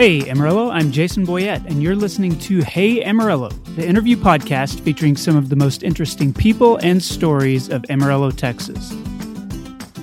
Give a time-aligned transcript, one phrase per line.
[0.00, 5.14] Hey Amarillo, I'm Jason Boyette, and you're listening to Hey Amarillo, the interview podcast featuring
[5.14, 8.96] some of the most interesting people and stories of Amarillo, Texas.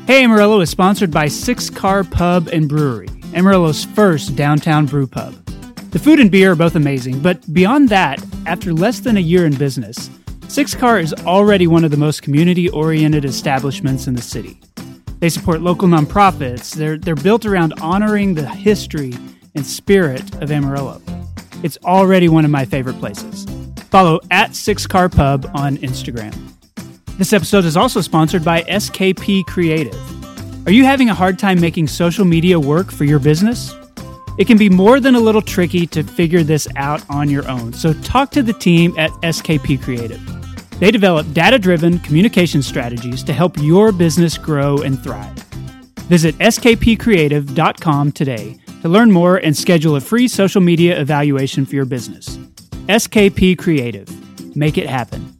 [0.06, 5.34] Hey Amarillo is sponsored by Six Car Pub and Brewery, Amarillo's first downtown brew pub.
[5.90, 9.48] The food and beer are both amazing, but beyond that, after less than a year
[9.48, 10.12] in business,
[10.48, 14.60] Six Car is already one of the most community oriented establishments in the city.
[15.22, 19.14] They support local nonprofits, they're, they're built around honoring the history
[19.58, 21.02] and spirit of Amarillo.
[21.64, 23.46] It's already one of my favorite places.
[23.90, 26.34] Follow at Six Car Pub on Instagram.
[27.18, 30.68] This episode is also sponsored by SKP Creative.
[30.68, 33.74] Are you having a hard time making social media work for your business?
[34.38, 37.74] It can be more than a little tricky to figure this out on your own,
[37.74, 40.22] so talk to the team at SKP Creative.
[40.80, 45.34] They develop data driven communication strategies to help your business grow and thrive.
[46.08, 51.86] Visit skpcreative.com today to learn more and schedule a free social media evaluation for your
[51.86, 52.38] business.
[52.88, 54.08] SKP Creative.
[54.56, 55.38] Make it happen.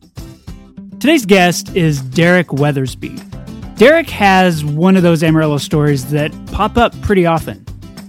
[1.00, 3.24] Today's guest is Derek Weathersby.
[3.78, 7.64] Derek has one of those Amarillo stories that pop up pretty often.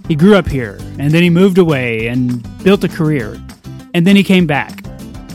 [0.07, 3.39] He grew up here, and then he moved away and built a career,
[3.93, 4.83] and then he came back.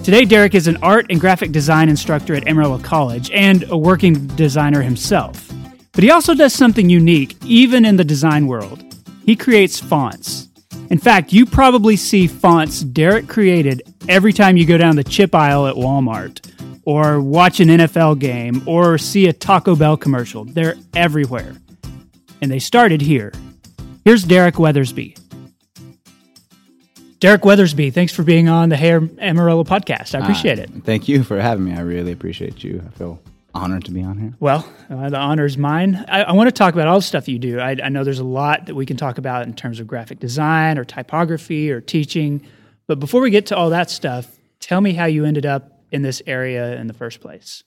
[0.02, 4.26] Today, Derek is an art and graphic design instructor at Amarillo College and a working
[4.36, 5.48] designer himself.
[5.92, 8.93] But he also does something unique, even in the design world.
[9.24, 10.48] He creates fonts.
[10.90, 15.34] In fact, you probably see fonts Derek created every time you go down the chip
[15.34, 16.46] aisle at Walmart,
[16.84, 20.44] or watch an NFL game, or see a Taco Bell commercial.
[20.44, 21.56] They're everywhere.
[22.42, 23.32] And they started here.
[24.04, 25.18] Here's Derek Weathersby.
[27.20, 30.14] Derek Weathersby, thanks for being on the Hey Amarillo podcast.
[30.14, 30.70] I appreciate uh, it.
[30.84, 31.72] Thank you for having me.
[31.72, 32.82] I really appreciate you.
[32.86, 33.18] I feel
[33.54, 34.34] honored to be on here.
[34.40, 36.04] Well, uh, the honor is mine.
[36.08, 37.60] I, I, want to talk about all the stuff you do.
[37.60, 40.18] I, I, know there's a lot that we can talk about in terms of graphic
[40.18, 42.44] design or typography or teaching.
[42.86, 46.02] But before we get to all that stuff, tell me how you ended up in
[46.02, 47.62] this area in the first place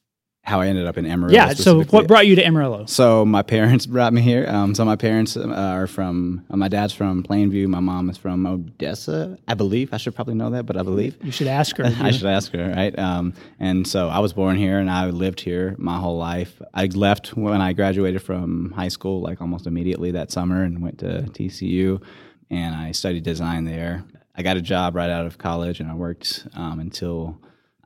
[0.47, 1.33] how I ended up in Amarillo.
[1.33, 1.53] Yeah.
[1.53, 2.85] So, what brought you to Amarillo?
[2.85, 4.47] So, my parents brought me here.
[4.47, 6.45] Um, so, my parents uh, are from.
[6.49, 7.67] Uh, my dad's from Plainview.
[7.67, 9.93] My mom is from Odessa, I believe.
[9.93, 11.83] I should probably know that, but I believe you should ask her.
[11.99, 12.97] I should ask her, right?
[12.97, 16.61] Um, and so, I was born here, and I lived here my whole life.
[16.73, 20.99] I left when I graduated from high school, like almost immediately that summer, and went
[20.99, 22.01] to TCU,
[22.49, 24.05] and I studied design there.
[24.33, 27.37] I got a job right out of college, and I worked um, until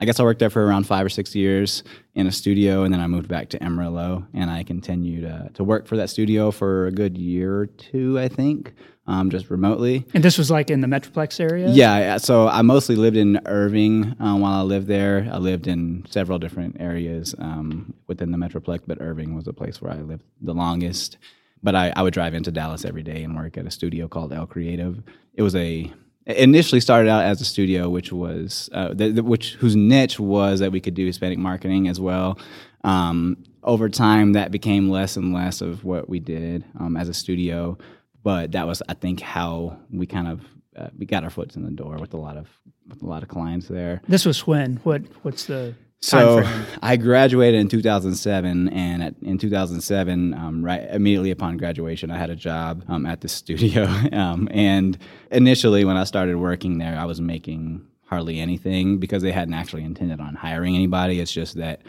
[0.02, 1.84] I guess I worked there for around five or six years
[2.16, 5.64] in a studio, and then I moved back to Amarillo, and I continued uh, to
[5.64, 8.74] work for that studio for a good year or two, I think,
[9.06, 10.08] um, just remotely.
[10.16, 11.70] And this was like in the Metroplex area.
[11.70, 15.30] Yeah, so I mostly lived in Irving uh, while I lived there.
[15.32, 19.84] I lived in several different areas um, within the Metroplex, but Irving was the place
[19.84, 21.20] where I lived the longest.
[21.62, 24.34] But I, I would drive into Dallas every day and work at a studio called
[24.34, 25.04] El Creative.
[25.36, 25.94] It was a
[26.26, 30.80] initially started out as a studio, which was uh, which whose niche was that we
[30.80, 32.40] could do Hispanic marketing as well.
[32.84, 37.14] Um, over time, that became less and less of what we did um, as a
[37.14, 37.78] studio,
[38.24, 40.42] but that was, I think, how we kind of
[40.76, 42.48] uh, we got our foot in the door with a lot of
[42.88, 44.02] with a lot of clients there.
[44.08, 46.44] This was when what what's the so
[46.82, 52.30] I graduated in 2007, and at, in 2007, um, right immediately upon graduation, I had
[52.30, 53.88] a job um, at the studio.
[54.12, 54.98] Um, and
[55.32, 59.84] initially, when I started working there, I was making hardly anything because they hadn't actually
[59.84, 61.20] intended on hiring anybody.
[61.20, 61.82] It's just that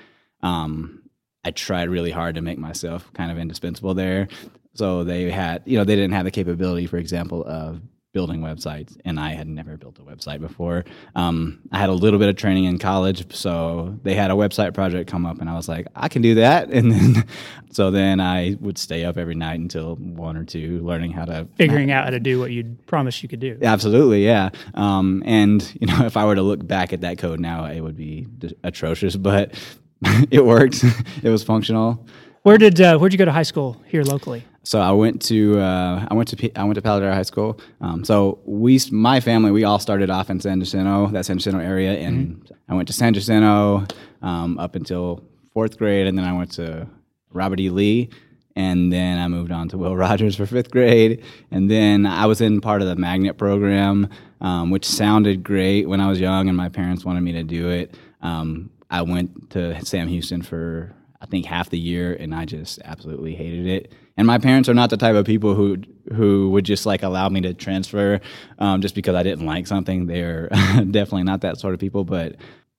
[0.42, 1.02] um,
[1.44, 4.28] I tried really hard to make myself kind of indispensable there.
[4.74, 7.80] So they had, you know, they didn't have the capability, for example, of
[8.12, 10.84] building websites, and I had never built a website before.
[11.14, 14.74] Um, I had a little bit of training in college, so they had a website
[14.74, 16.70] project come up, and I was like, I can do that.
[16.82, 17.24] And then,
[17.70, 21.46] so then I would stay up every night until one or two, learning how to
[21.54, 23.56] figuring out how to do what you'd promised you could do.
[23.62, 24.50] Absolutely, yeah.
[24.74, 27.80] Um, and you know, if I were to look back at that code now, it
[27.80, 28.26] would be
[28.64, 29.54] atrocious, but
[30.30, 30.82] it worked.
[31.22, 32.04] it was functional.
[32.42, 34.44] Where did uh, where'd you go to high school here locally?
[34.64, 37.60] So I went to uh, I went to P- I went to Palo High School.
[37.80, 41.58] Um, so we my family we all started off in San Jacinto, that San Jacinto
[41.58, 42.54] area, and mm-hmm.
[42.68, 43.86] I went to San Jacinto
[44.22, 46.86] um, up until fourth grade, and then I went to
[47.32, 47.70] Robert E.
[47.70, 48.10] Lee,
[48.54, 52.40] and then I moved on to Will Rogers for fifth grade, and then I was
[52.40, 54.08] in part of the magnet program,
[54.40, 57.68] um, which sounded great when I was young, and my parents wanted me to do
[57.68, 57.96] it.
[58.20, 62.80] Um, I went to Sam Houston for I think half the year, and I just
[62.84, 63.92] absolutely hated it.
[64.16, 65.78] And my parents are not the type of people who
[66.12, 68.20] who would just like allow me to transfer
[68.58, 70.06] um, just because I didn't like something.
[70.06, 72.02] They're definitely not that sort of people.
[72.04, 72.34] But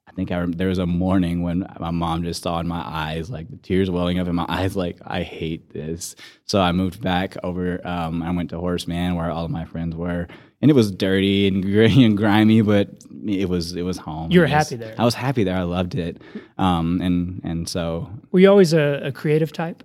[0.05, 3.29] I think I there was a morning when my mom just saw in my eyes
[3.29, 6.15] like the tears welling up in my eyes, like I hate this.
[6.43, 7.79] So I moved back over.
[7.87, 10.27] Um, I went to Horace Mann where all of my friends were,
[10.63, 12.87] and it was dirty and gray and grimy, but
[13.27, 14.31] it was it was home.
[14.31, 14.69] You were guess.
[14.69, 14.95] happy there.
[14.97, 15.57] I was happy there.
[15.57, 16.21] I loved it,
[16.57, 19.83] um, and and so Were you always a, a creative type?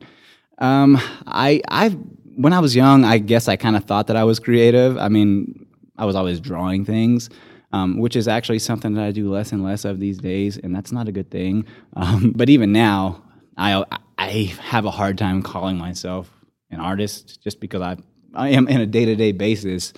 [0.59, 0.97] um,
[1.27, 1.89] I I
[2.37, 4.97] when I was young, I guess I kind of thought that I was creative.
[4.97, 5.67] I mean,
[5.99, 7.29] I was always drawing things,
[7.73, 10.73] um, which is actually something that I do less and less of these days, and
[10.77, 11.67] that's not a good thing.
[11.97, 13.21] Um, but even now,
[13.57, 13.85] I
[14.17, 16.31] I have a hard time calling myself
[16.71, 17.97] an artist just because I
[18.35, 19.93] I am in a day to day basis.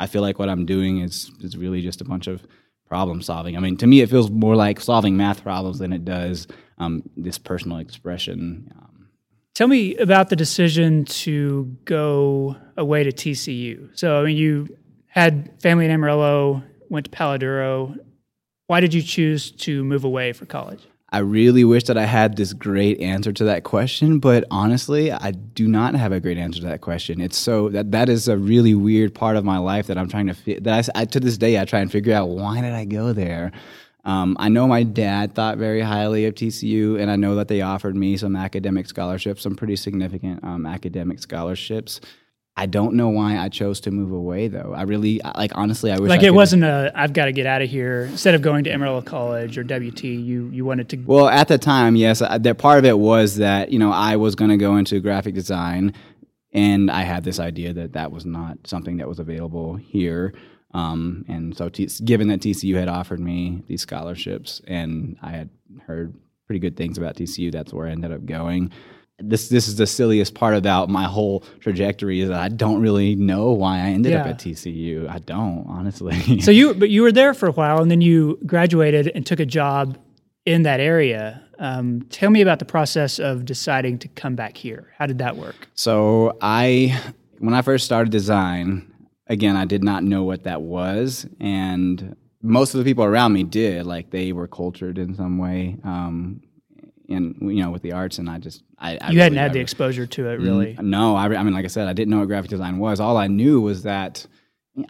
[0.00, 2.44] I feel like what I'm doing is is really just a bunch of
[2.88, 3.56] problem solving.
[3.56, 6.48] I mean, to me, it feels more like solving math problems than it does
[6.78, 8.72] um, this personal expression.
[8.76, 9.08] Um,
[9.54, 13.90] Tell me about the decision to go away to TCU.
[13.96, 14.76] So, I mean, you
[15.06, 17.94] had family in Amarillo, went to Palo Duro.
[18.68, 20.82] Why did you choose to move away for college?
[21.12, 25.32] I really wish that I had this great answer to that question, but honestly, I
[25.32, 27.20] do not have a great answer to that question.
[27.20, 30.28] It's so that that is a really weird part of my life that I'm trying
[30.28, 32.84] to that I, I to this day I try and figure out why did I
[32.84, 33.50] go there.
[34.04, 37.60] Um, I know my dad thought very highly of TCU, and I know that they
[37.60, 42.00] offered me some academic scholarships, some pretty significant um, academic scholarships.
[42.60, 44.74] I don't know why I chose to move away, though.
[44.76, 47.46] I really, like, honestly, I wish Like I it wasn't a I've got to get
[47.46, 48.02] out of here.
[48.02, 51.56] Instead of going to Amarillo College or WT, you you wanted to Well, at the
[51.56, 54.58] time, yes, I, that part of it was that you know I was going to
[54.58, 55.94] go into graphic design,
[56.52, 60.34] and I had this idea that that was not something that was available here.
[60.74, 65.48] Um, and so, T- given that TCU had offered me these scholarships, and I had
[65.86, 66.14] heard
[66.46, 68.70] pretty good things about TCU, that's where I ended up going.
[69.20, 73.14] This this is the silliest part about my whole trajectory is that I don't really
[73.14, 75.08] know why I ended up at TCU.
[75.08, 76.40] I don't honestly.
[76.40, 79.40] So you, but you were there for a while, and then you graduated and took
[79.40, 79.98] a job
[80.46, 81.42] in that area.
[81.58, 84.92] Um, tell me about the process of deciding to come back here.
[84.96, 85.68] How did that work?
[85.74, 86.98] So I,
[87.38, 88.90] when I first started design,
[89.26, 93.44] again, I did not know what that was, and most of the people around me
[93.44, 93.86] did.
[93.86, 96.40] Like they were cultured in some way, um,
[97.10, 99.52] in you know, with the arts, and I just I, I You hadn't really- had
[99.52, 100.76] the exposure to it, really.
[100.80, 103.00] no, I, I mean, like I said, I didn't know what graphic design was.
[103.00, 104.26] All I knew was that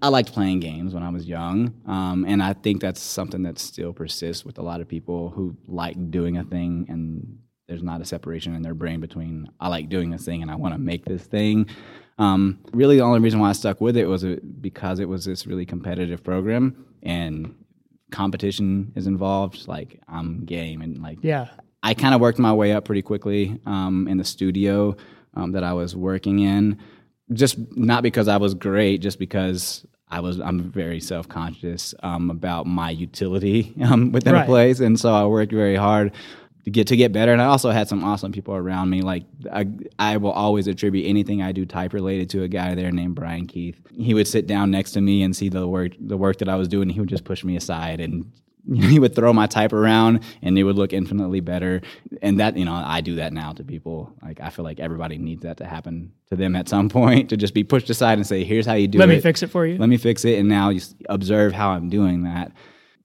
[0.03, 3.59] I liked playing games when I was young, um, and I think that's something that
[3.59, 8.01] still persists with a lot of people who like doing a thing, and there's not
[8.01, 10.79] a separation in their brain between I like doing this thing and I want to
[10.79, 11.67] make this thing.
[12.19, 15.25] Um, really, the only reason why I stuck with it was uh, because it was
[15.25, 17.55] this really competitive program, and
[18.11, 19.67] competition is involved.
[19.69, 21.49] Like I'm game, and like Yeah.
[21.83, 24.97] I kind of worked my way up pretty quickly um, in the studio
[25.35, 26.79] um, that I was working in.
[27.33, 30.41] Just not because I was great, just because I was.
[30.41, 34.43] I'm very self conscious um, about my utility um, within Right.
[34.43, 36.13] a place, and so I worked very hard
[36.65, 37.33] to get to get better.
[37.33, 39.01] And I also had some awesome people around me.
[39.03, 39.23] Like
[39.53, 39.69] I,
[39.99, 43.47] I will always attribute anything I do type related to a guy there named Brian
[43.47, 43.81] Keith.
[43.97, 46.57] He would sit down next to me and see the work the work that I
[46.57, 46.91] was doing.
[46.91, 48.31] He would just push me aside and
[48.75, 51.81] he would throw my type around and it would look infinitely better.
[52.23, 54.15] And that, you know, I do that now to people.
[54.23, 57.37] Like I feel like everybody needs that to happen to them at some point to
[57.37, 59.09] just be pushed aside and say, here's how you do Let it.
[59.09, 59.79] Let me fix it for you.
[59.79, 60.39] Let me fix it.
[60.39, 62.53] And now you observe how I'm doing that.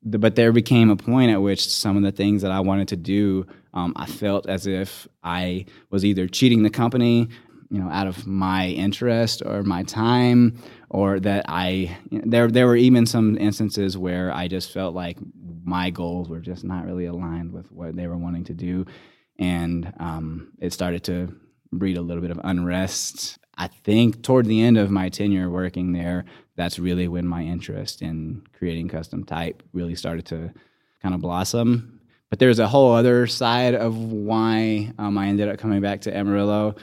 [0.07, 2.95] But there became a point at which some of the things that I wanted to
[2.95, 7.29] do, um, I felt as if I was either cheating the company,
[7.75, 10.57] you know, out of my interest or my time,
[10.89, 14.95] or that I you know, there there were even some instances where I just felt
[14.95, 15.17] like
[15.65, 18.85] my goals were just not really aligned with what they were wanting to do,
[19.37, 21.35] and um, it started to
[21.73, 23.39] breed a little bit of unrest.
[23.57, 26.23] I think toward the end of my tenure working there,
[26.55, 30.53] that's really when my interest in creating custom type really started to
[31.01, 31.99] kind of blossom.
[32.29, 36.15] But there's a whole other side of why um, I ended up coming back to
[36.15, 36.75] Amarillo,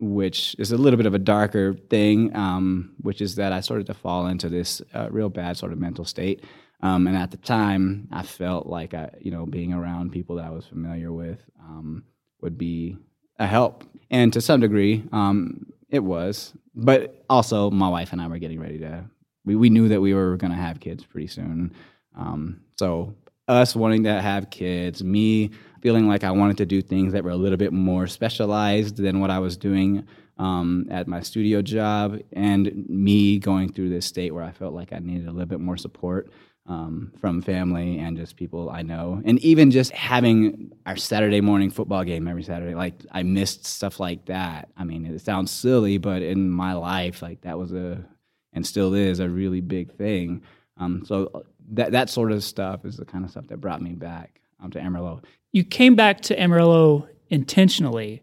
[0.00, 3.86] which is a little bit of a darker thing, um, which is that I started
[3.86, 6.44] to fall into this uh, real bad sort of mental state.
[6.82, 10.46] Um, and at the time, I felt like I, you know, being around people that
[10.46, 12.04] I was familiar with um,
[12.40, 12.96] would be
[13.38, 13.84] a help.
[14.10, 16.54] And to some degree, um, it was.
[16.74, 19.04] But also, my wife and I were getting ready to.
[19.44, 21.74] We, we knew that we were going to have kids pretty soon.
[22.16, 23.14] Um, so
[23.48, 27.30] us wanting to have kids, me feeling like I wanted to do things that were
[27.30, 30.06] a little bit more specialized than what I was doing
[30.38, 34.92] um, at my studio job, and me going through this state where I felt like
[34.92, 36.30] I needed a little bit more support
[36.66, 41.70] um, from family and just people I know, and even just having our Saturday morning
[41.70, 42.74] football game every Saturday.
[42.74, 44.68] Like I missed stuff like that.
[44.76, 48.04] I mean, it sounds silly, but in my life, like that was a
[48.52, 50.42] and still is a really big thing.
[50.76, 53.92] Um, so that that sort of stuff is the kind of stuff that brought me
[53.92, 54.39] back.
[54.62, 55.22] Um, to Amarillo.
[55.52, 58.22] You came back to Amarillo intentionally,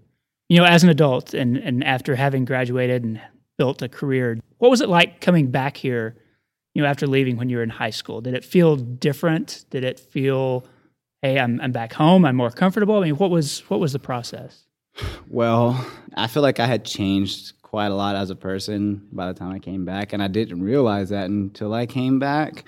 [0.49, 3.21] you know, as an adult and, and after having graduated and
[3.57, 4.37] built a career.
[4.59, 6.15] What was it like coming back here,
[6.73, 8.21] you know, after leaving when you were in high school?
[8.21, 9.65] Did it feel different?
[9.69, 10.65] Did it feel,
[11.21, 12.97] hey, I'm, I'm back home, I'm more comfortable?
[12.97, 14.63] I mean, what was what was the process?
[15.29, 19.37] Well, I feel like I had changed quite a lot as a person by the
[19.37, 22.63] time I came back, and I didn't realize that until I came back.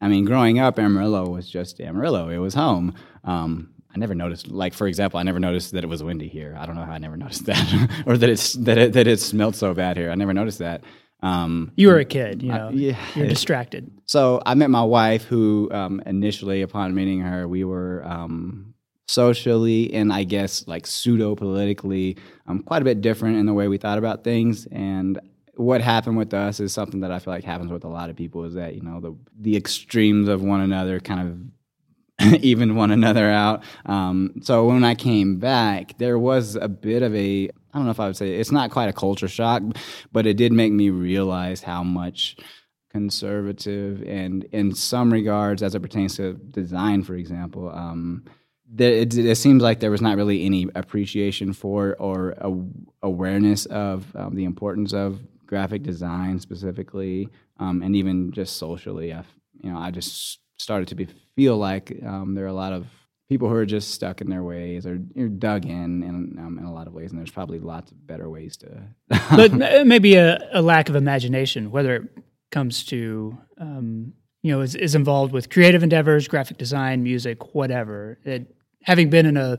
[0.00, 2.94] I mean, growing up, Amarillo was just Amarillo; it was home.
[3.24, 6.56] Um, I never noticed, like for example, I never noticed that it was windy here.
[6.58, 9.20] I don't know how I never noticed that, or that it's that it, that it
[9.20, 10.10] smelled so bad here.
[10.10, 10.82] I never noticed that.
[11.22, 12.68] Um, you were a kid, you know.
[12.68, 13.90] I, yeah, you're distracted.
[14.04, 18.74] So I met my wife, who um, initially, upon meeting her, we were um,
[19.06, 22.16] socially and I guess like pseudo politically
[22.46, 24.66] um, quite a bit different in the way we thought about things.
[24.66, 25.18] And
[25.54, 28.16] what happened with us is something that I feel like happens with a lot of
[28.16, 31.38] people is that you know the the extremes of one another kind of
[32.40, 33.62] even one another out.
[33.86, 37.90] Um, so when I came back, there was a bit of a I don't know
[37.90, 39.62] if I would say it's not quite a culture shock,
[40.12, 42.36] but it did make me realize how much
[42.88, 47.68] conservative and in some regards, as it pertains to design, for example.
[47.68, 48.24] Um,
[48.78, 52.52] it, it, seems like there was not really any appreciation for or a,
[53.02, 57.28] awareness of um, the importance of graphic design specifically,
[57.58, 59.12] um, and even just socially.
[59.12, 59.24] I,
[59.60, 62.86] you know, I just started to be, feel like um, there are a lot of
[63.28, 66.64] people who are just stuck in their ways or you're dug in in, um, in
[66.64, 68.82] a lot of ways, and there's probably lots of better ways to.
[69.36, 69.52] but
[69.86, 72.02] maybe a, a, lack of imagination, whether it
[72.50, 78.18] comes to um, you know is, is involved with creative endeavors, graphic design, music, whatever.
[78.24, 79.58] It, having been in a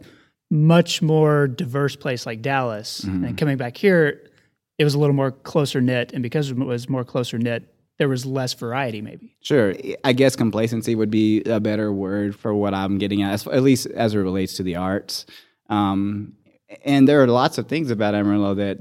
[0.51, 3.25] much more diverse place like Dallas mm-hmm.
[3.25, 4.29] and coming back here,
[4.77, 8.09] it was a little more closer knit, and because it was more closer knit, there
[8.09, 9.35] was less variety maybe.
[9.41, 9.73] Sure.
[10.03, 13.87] I guess complacency would be a better word for what i'm getting at at least
[13.87, 15.25] as it relates to the arts.
[15.69, 16.33] Um,
[16.83, 18.77] and there are lots of things about amarillo that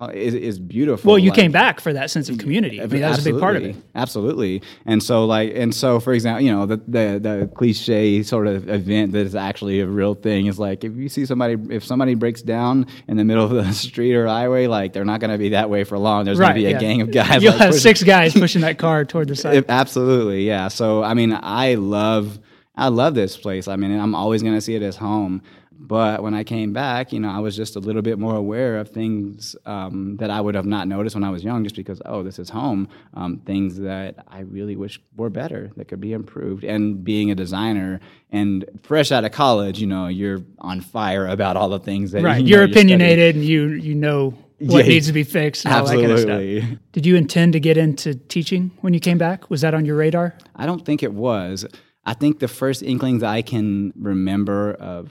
[0.00, 1.08] Uh, is, is beautiful.
[1.08, 2.82] Well, you like, came back for that sense of community.
[2.82, 3.76] I mean, that was a big part of it.
[3.94, 4.60] Absolutely.
[4.84, 8.68] And so, like, and so, for example, you know, the, the the cliche sort of
[8.68, 12.14] event that is actually a real thing is like if you see somebody, if somebody
[12.14, 15.38] breaks down in the middle of the street or highway, like they're not going to
[15.38, 16.24] be that way for long.
[16.24, 16.76] There's right, going to be yeah.
[16.76, 17.40] a gang of guys.
[17.40, 19.64] You'll like, have six guys pushing that car toward the side.
[19.68, 20.66] absolutely, yeah.
[20.68, 22.40] So, I mean, I love.
[22.76, 23.68] I love this place.
[23.68, 25.42] I mean, I'm always going to see it as home.
[25.78, 28.78] But when I came back, you know, I was just a little bit more aware
[28.78, 32.00] of things um, that I would have not noticed when I was young, just because,
[32.06, 32.88] oh, this is home.
[33.14, 36.64] Um, things that I really wish were better, that could be improved.
[36.64, 38.00] And being a designer
[38.30, 42.22] and fresh out of college, you know, you're on fire about all the things that
[42.22, 42.42] right.
[42.42, 45.66] You are opinionated, and you you know what yeah, needs to be fixed.
[45.66, 46.60] absolutely.
[46.60, 49.50] Kind of Did you intend to get into teaching when you came back?
[49.50, 50.36] Was that on your radar?
[50.56, 51.66] I don't think it was.
[52.06, 55.10] I think the first inklings I can remember of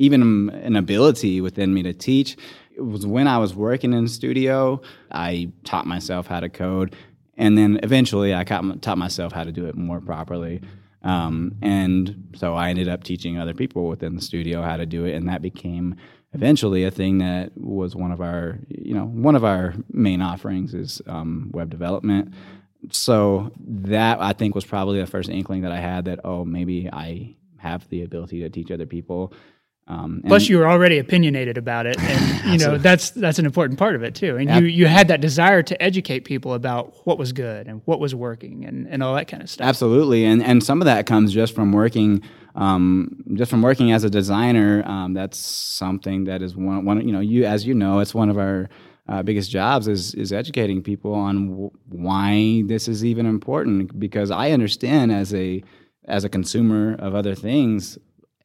[0.00, 2.36] even an ability within me to teach.
[2.74, 4.80] It was when I was working in studio,
[5.12, 6.96] I taught myself how to code.
[7.36, 10.62] And then eventually I taught myself how to do it more properly.
[11.02, 15.04] Um, and so I ended up teaching other people within the studio how to do
[15.04, 15.14] it.
[15.14, 15.96] And that became
[16.32, 20.72] eventually a thing that was one of our, you know, one of our main offerings
[20.72, 22.32] is um, web development.
[22.90, 26.88] So that I think was probably the first inkling that I had that, oh, maybe
[26.90, 29.34] I have the ability to teach other people.
[29.90, 33.76] Um, Plus, you were already opinionated about it, and you know that's that's an important
[33.76, 34.36] part of it too.
[34.36, 37.98] And you you had that desire to educate people about what was good and what
[37.98, 39.66] was working and, and all that kind of stuff.
[39.66, 42.22] Absolutely, and and some of that comes just from working,
[42.54, 44.84] um, just from working as a designer.
[44.86, 48.30] Um, that's something that is one one you know you as you know it's one
[48.30, 48.68] of our
[49.08, 54.30] uh, biggest jobs is is educating people on w- why this is even important because
[54.30, 55.64] I understand as a
[56.04, 57.98] as a consumer of other things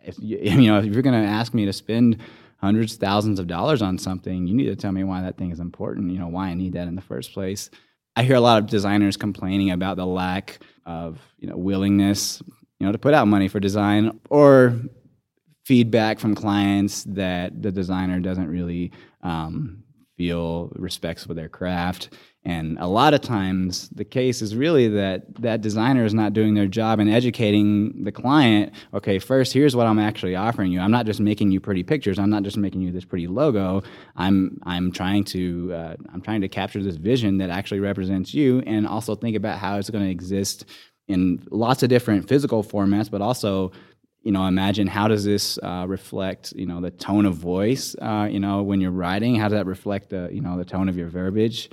[0.06, 2.18] if you, you know if you're going to ask me to spend
[2.58, 5.60] hundreds thousands of dollars on something you need to tell me why that thing is
[5.60, 7.70] important you know why i need that in the first place.
[8.18, 12.42] I hear a lot of designers complaining about the lack of you know willingness
[12.80, 14.80] you know to put out money for design or
[15.66, 18.92] feedback from clients that the designer doesn't really
[19.24, 19.84] um,
[20.16, 22.10] feel respects for their craft
[22.46, 26.54] and a lot of times, the case is really that that designer is not doing
[26.54, 28.72] their job in educating the client.
[28.94, 30.80] Okay, first, here's what I'm actually offering you.
[30.80, 32.20] I'm not just making you pretty pictures.
[32.20, 33.82] I'm not just making you this pretty logo.
[34.16, 38.60] I'm I'm trying to uh, I'm trying to capture this vision that actually represents you,
[38.68, 40.66] and also think about how it's going to exist
[41.08, 43.72] in lots of different physical formats, but also
[44.22, 48.28] you know imagine how does this uh, reflect you know the tone of voice uh,
[48.30, 50.98] you know when you're writing how does that reflect the you know the tone of
[50.98, 51.70] your verbiage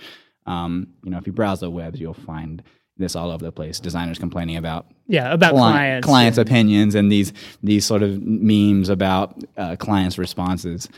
[0.46, 2.62] um, you know, if you browse the webs, you'll find
[2.98, 3.80] this all over the place.
[3.80, 7.32] Designers complaining about yeah about client, clients, clients' opinions, and these
[7.62, 10.88] these sort of memes about uh, clients' responses.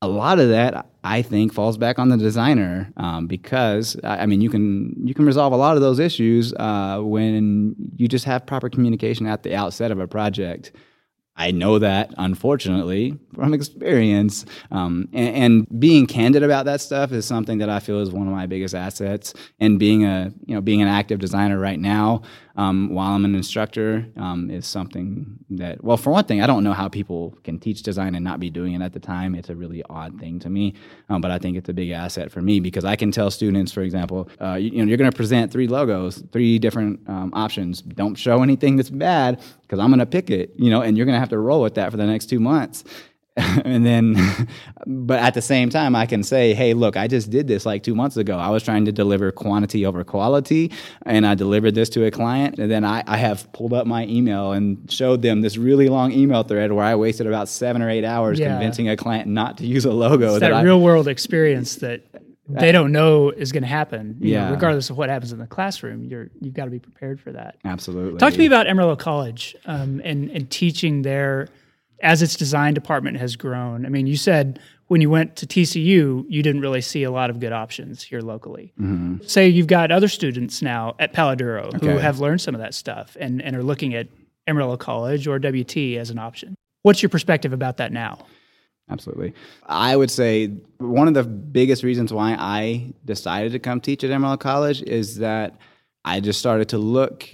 [0.00, 4.40] A lot of that, I think, falls back on the designer um, because I mean,
[4.40, 8.44] you can you can resolve a lot of those issues uh, when you just have
[8.44, 10.72] proper communication at the outset of a project.
[11.34, 14.44] I know that, unfortunately, from experience.
[14.70, 18.26] Um, and, and being candid about that stuff is something that I feel is one
[18.26, 19.32] of my biggest assets.
[19.58, 22.22] And being a you know being an active designer right now,
[22.56, 26.64] um, while I'm an instructor, um, is something that well, for one thing, I don't
[26.64, 29.34] know how people can teach design and not be doing it at the time.
[29.34, 30.74] It's a really odd thing to me,
[31.08, 33.72] um, but I think it's a big asset for me because I can tell students,
[33.72, 37.32] for example, uh, you, you know, you're going to present three logos, three different um,
[37.34, 37.82] options.
[37.82, 41.06] Don't show anything that's bad because I'm going to pick it, you know, and you're
[41.06, 42.84] going to have to roll with that for the next two months.
[43.36, 44.48] and then,
[44.86, 47.82] but at the same time, I can say, hey, look, I just did this like
[47.82, 48.36] two months ago.
[48.36, 50.70] I was trying to deliver quantity over quality,
[51.06, 52.58] and I delivered this to a client.
[52.58, 56.12] And then I, I have pulled up my email and showed them this really long
[56.12, 58.48] email thread where I wasted about seven or eight hours Yeah.
[58.50, 62.02] convincing a client not to use a logo it's that I, real world experience that
[62.48, 64.18] they don't know is going to happen.
[64.20, 64.50] you know, Yeah.
[64.50, 67.56] regardless of what happens in the classroom, you're you've got to be prepared for that.
[67.64, 71.48] absolutely Talk to me about Amarillo College um, and and teaching there
[72.02, 73.86] as its design department has grown.
[73.86, 77.30] I mean, you said when you went to TCU, you didn't really see a lot
[77.30, 78.72] of good options here locally.
[78.80, 79.24] Mm-hmm.
[79.24, 82.74] Say you've got other students now at Palo Duro who have learned some of that
[82.74, 84.08] stuff and, and are looking at
[84.46, 86.54] Amarillo College or WT as an option.
[86.82, 88.18] What's your perspective about that now?
[88.90, 89.32] Absolutely.
[89.66, 94.10] I would say one of the biggest reasons why I decided to come teach at
[94.10, 95.56] Amarillo College is that
[96.04, 97.28] I just started to look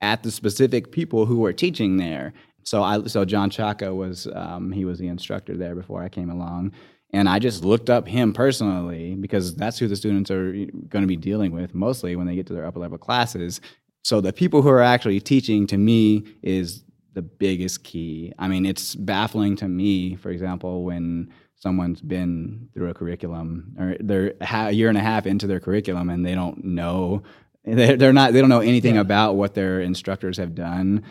[0.00, 2.32] at the specific people who were teaching there.
[2.64, 6.30] So I so John Chaka was um, he was the instructor there before I came
[6.30, 6.72] along.
[7.12, 11.06] And I just looked up him personally because that's who the students are going to
[11.06, 13.60] be dealing with mostly when they get to their upper level classes.
[14.02, 18.32] So the people who are actually teaching to me is the biggest key.
[18.38, 23.96] I mean, it's baffling to me, for example, when someone's been through a curriculum or
[24.00, 27.22] they're a year and a half into their curriculum and they don't know
[27.64, 31.02] they're, they're not they don't know anything about what their instructors have done.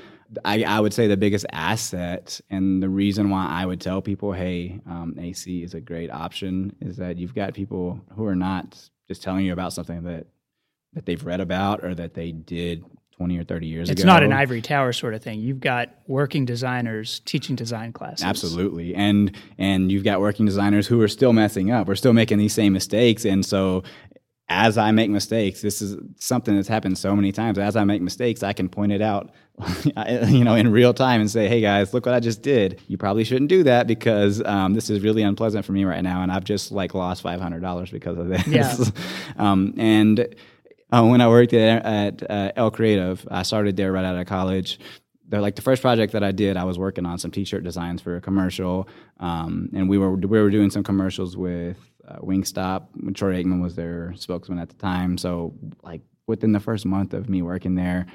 [0.46, 4.32] I, I would say the biggest asset and the reason why I would tell people,
[4.32, 8.90] hey, um, AC is a great option, is that you've got people who are not
[9.08, 10.28] just telling you about something that
[10.94, 12.86] that they've read about or that they did
[13.18, 14.02] 20 or 30 years It's ago.
[14.02, 15.40] It's not an ivory tower sort of thing.
[15.40, 18.24] You've got working designers teaching design classes.
[18.24, 21.88] Absolutely, and and you've got working designers who are still messing up.
[21.88, 23.84] We're still making these same mistakes, and so
[24.54, 27.58] as I make mistakes, this is something that's happened so many times.
[27.58, 29.32] As I make mistakes, I can point it out,
[30.28, 32.80] you know, in real time and say, "Hey guys, look what I just did.
[32.88, 36.22] You probably shouldn't do that because um, this is really unpleasant for me right now,
[36.22, 38.76] and I've just like lost five hundred dollars because of this." Yeah.
[39.38, 40.36] um, and
[40.92, 44.28] uh, when I worked at, at uh, El Creative, I started there right out of
[44.28, 44.80] college.
[45.28, 48.02] They're like the first project that I did, I was working on some T-shirt designs
[48.02, 48.88] for a commercial,
[49.20, 53.16] um, and we were we were doing some commercials with uh, Wingstop.
[53.16, 57.30] Troy Aikman was their spokesman at the time, so like within the first month of
[57.30, 58.06] me working there,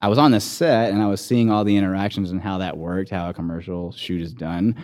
[0.00, 2.76] I was on the set and I was seeing all the interactions and how that
[2.76, 4.76] worked, how a commercial shoot is done.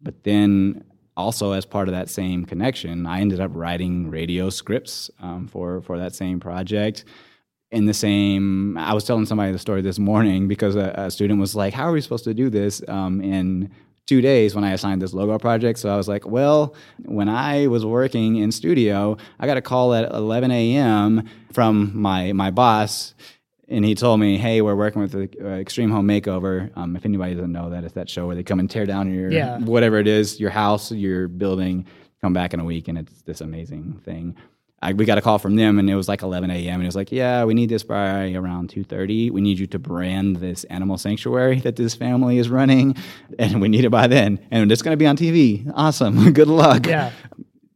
[0.00, 0.84] But then
[1.16, 5.82] also as part of that same connection, I ended up writing radio scripts um, for
[5.82, 7.04] for that same project.
[7.70, 11.40] In the same, I was telling somebody the story this morning because a, a student
[11.40, 13.70] was like, "How are we supposed to do this um, in
[14.12, 16.74] two days?" When I assigned this logo project, so I was like, "Well,
[17.20, 21.28] when I was working in studio, I got a call at 11 a.m.
[21.52, 21.74] from
[22.08, 23.14] my my boss."
[23.68, 26.54] and he told me, "Hey, we're working with the uh, Extreme Home Makeover.
[26.76, 29.04] Um, if anybody doesn't know that, it's that show where they come and tear down
[29.14, 29.58] your Yeah.
[29.60, 31.86] whatever it is, your house, your building,
[32.20, 34.34] come back in a week, and it's this amazing thing."
[34.82, 36.74] I, we got a call from them, and it was like 11 a.m.
[36.74, 39.30] And it was like, "Yeah, we need this by around 2:30.
[39.30, 42.96] We need you to brand this animal sanctuary that this family is running,
[43.38, 44.40] and we need it by then.
[44.50, 45.70] And it's going to be on TV.
[45.74, 46.32] Awesome.
[46.40, 47.12] Good luck." Yeah.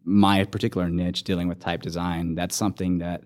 [0.05, 3.25] my particular niche dealing with type design that's something that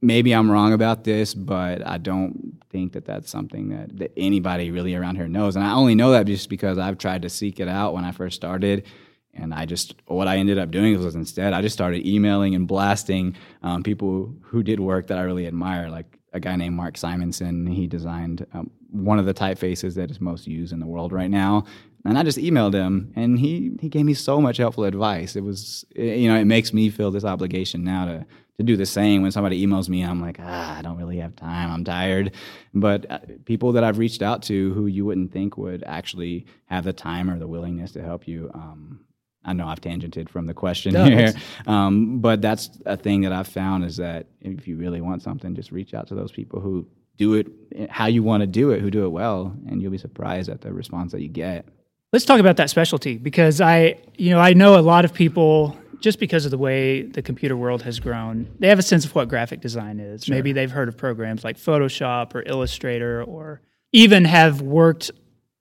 [0.00, 4.70] maybe i'm wrong about this but i don't think that that's something that, that anybody
[4.70, 7.60] really around here knows and i only know that just because i've tried to seek
[7.60, 8.86] it out when i first started
[9.36, 12.66] and i just what i ended up doing was instead i just started emailing and
[12.68, 16.96] blasting um, people who did work that i really admire like a guy named mark
[16.96, 21.12] simonson he designed um, one of the typefaces that is most used in the world
[21.12, 21.64] right now
[22.06, 25.36] and I just emailed him, and he he gave me so much helpful advice.
[25.36, 28.26] It was, it- you know, it makes me feel this obligation now to
[28.58, 30.02] to do the same when somebody emails me.
[30.02, 31.70] I'm like, ah, I don't really have time.
[31.70, 32.34] I'm tired.
[32.74, 36.84] But uh, people that I've reached out to who you wouldn't think would actually have
[36.84, 39.00] the time or the willingness to help you, um,
[39.44, 41.32] I know I've tangented from the question No, here,
[41.66, 45.54] um, but that's a thing that I've found is that if you really want something,
[45.54, 47.46] just reach out to those people who do it
[47.90, 50.60] how you want to do it, who do it well, and you'll be surprised at
[50.60, 51.66] the response that you get.
[52.12, 55.76] Let's talk about that specialty because I, you know, I know a lot of people
[56.04, 59.14] just because of the way the computer world has grown, they have a sense of
[59.14, 60.28] what graphic design is.
[60.28, 65.10] Maybe they've heard of programs like Photoshop or Illustrator or even have worked,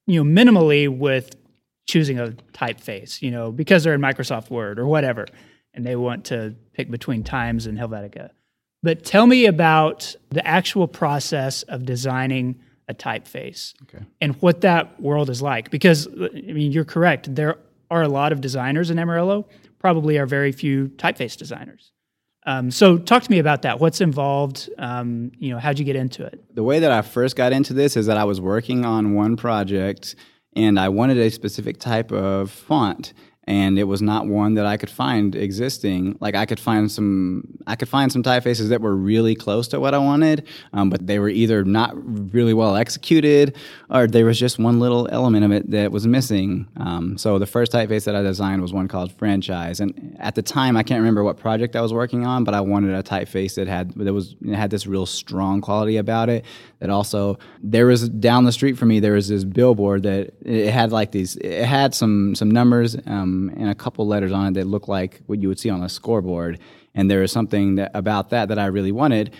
[0.05, 1.33] you know, minimally with
[1.85, 5.25] choosing a typeface, you know, because they're in Microsoft Word or whatever
[5.73, 8.29] and they want to pick between Times and Helvetica.
[8.83, 14.03] But tell me about the actual process of designing a typeface Okay.
[14.21, 15.71] and what that world is like.
[15.71, 17.33] Because I mean, you're correct.
[17.33, 17.57] There
[17.89, 19.47] are a lot of designers in Amarillo.
[19.79, 21.91] Probably are very few typeface designers.
[22.45, 23.79] Um, so talk to me about that.
[23.79, 24.69] What's involved?
[24.77, 26.43] Um, you know, how'd you get into it?
[26.53, 29.37] the way that I first got into this is that I was working on one
[29.37, 30.15] project
[30.55, 33.13] and I wanted a specific type of font
[33.45, 36.17] and it was not one that I could find existing.
[36.21, 39.79] Like I could find some, I could find some typefaces that were really close to
[39.79, 41.91] what I wanted, um, but they were either not
[42.33, 43.57] really well executed,
[43.89, 46.67] or there was just one little element of it that was missing.
[46.77, 50.41] Um, so the first typeface that I designed was one called Franchise, and at the
[50.41, 53.55] time I can't remember what project I was working on, but I wanted a typeface
[53.55, 56.45] that had that was had this real strong quality about it.
[56.79, 60.69] That also there was down the street from me there was this billboard that it
[60.69, 64.53] had like these it had some some numbers um, and a couple letters on it
[64.55, 66.59] that looked like what you would see on a scoreboard,
[66.95, 69.33] and there was something that, about that that I really wanted.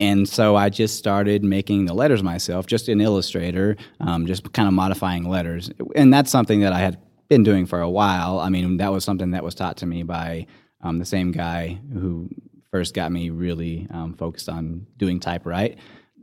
[0.00, 4.66] And so I just started making the letters myself, just in Illustrator, um, just kind
[4.66, 5.70] of modifying letters.
[5.94, 8.38] And that's something that I had been doing for a while.
[8.40, 10.46] I mean, that was something that was taught to me by
[10.82, 12.28] um, the same guy who
[12.70, 15.78] first got me really um, focused on doing type right.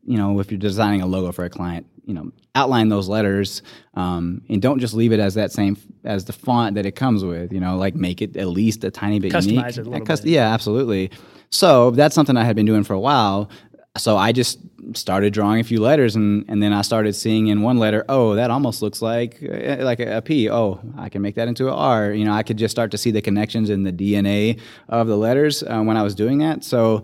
[0.05, 3.61] You know, if you're designing a logo for a client, you know, outline those letters
[3.93, 7.23] um, and don't just leave it as that same as the font that it comes
[7.23, 7.53] with.
[7.53, 9.65] You know, like make it at least a tiny bit Customize unique.
[9.65, 10.25] it a little And bit.
[10.25, 11.11] Yeah, absolutely.
[11.49, 13.49] So that's something I had been doing for a while.
[13.97, 14.57] So I just
[14.93, 18.35] started drawing a few letters, and, and then I started seeing in one letter, oh,
[18.35, 20.49] that almost looks like uh, like a, a P.
[20.49, 22.11] Oh, I can make that into an R.
[22.13, 25.17] You know, I could just start to see the connections in the DNA of the
[25.17, 26.63] letters uh, when I was doing that.
[26.63, 27.03] So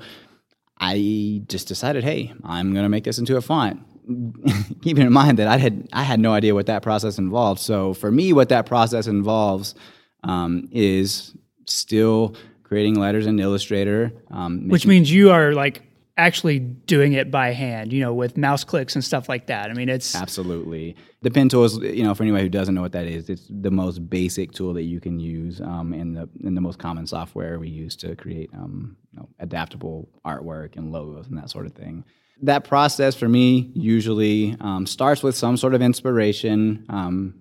[0.80, 3.82] I just decided, hey, I'm going to make this into a font.
[4.82, 7.60] Keeping in mind that I had I had no idea what that process involved.
[7.60, 9.76] So for me, what that process involves
[10.24, 11.36] um, is
[11.66, 15.87] still creating letters in Illustrator, um, Which means you are like
[16.18, 19.70] actually doing it by hand, you know, with mouse clicks and stuff like that.
[19.70, 20.96] I mean, it's Absolutely.
[21.22, 23.48] The pen tool is, you know, for anybody who doesn't know what that is, it's
[23.50, 27.06] the most basic tool that you can use um, in the in the most common
[27.06, 31.66] software we use to create um, you know, adaptable artwork and logos and that sort
[31.66, 32.04] of thing.
[32.42, 36.86] That process for me usually um, starts with some sort of inspiration.
[36.90, 37.36] Um,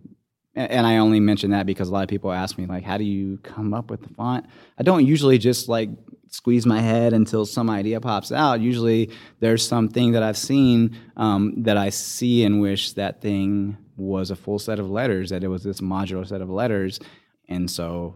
[0.54, 3.04] and I only mention that because a lot of people ask me, like, how do
[3.04, 4.46] you come up with the font?
[4.78, 5.90] I don't usually just like
[6.28, 8.60] squeeze my head until some idea pops out.
[8.60, 9.10] Usually
[9.40, 14.36] there's something that I've seen um, that I see and wish that thing was a
[14.36, 17.00] full set of letters, that it was this modular set of letters.
[17.48, 18.14] And so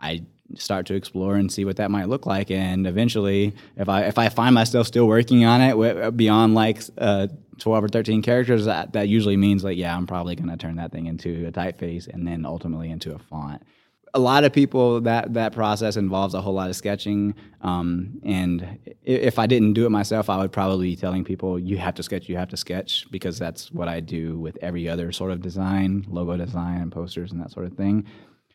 [0.00, 2.50] I start to explore and see what that might look like.
[2.50, 7.28] And eventually, if I if I find myself still working on it beyond like uh,
[7.58, 10.76] twelve or thirteen characters, that that usually means like yeah, I'm probably going to turn
[10.76, 13.62] that thing into a typeface and then ultimately into a font.
[14.14, 18.78] A lot of people that that process involves a whole lot of sketching, um, and
[19.02, 22.02] if I didn't do it myself, I would probably be telling people you have to
[22.02, 25.42] sketch, you have to sketch, because that's what I do with every other sort of
[25.42, 28.06] design, logo design, and posters and that sort of thing.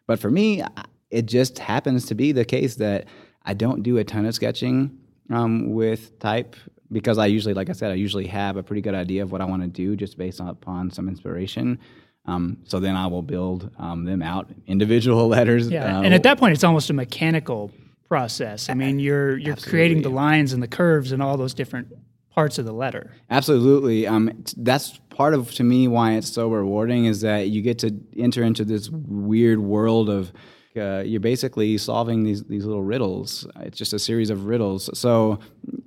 [0.08, 0.64] But for me,
[1.12, 3.06] it just happens to be the case that
[3.44, 4.98] I don't do a ton of sketching
[5.30, 6.56] um, with type
[6.92, 9.42] because I usually, like I said, I usually have a pretty good idea of what
[9.42, 11.80] I want to do just based upon some inspiration.
[12.26, 15.70] Um, so then I will build um, them out individual letters.
[15.70, 16.00] yeah.
[16.00, 17.72] uh, and at that point, it's almost a mechanical
[18.08, 18.70] process.
[18.70, 21.88] I mean, you're you're creating the lines and the curves and all those different
[22.30, 23.16] parts of the letter.
[23.30, 24.08] Absolutely.
[24.08, 28.00] Um, that's part of to me why it's so rewarding is that you get to
[28.18, 30.32] enter into this weird world of
[30.76, 33.48] uh, you're basically solving these these little riddles.
[33.62, 34.90] It's just a series of riddles.
[34.98, 35.40] So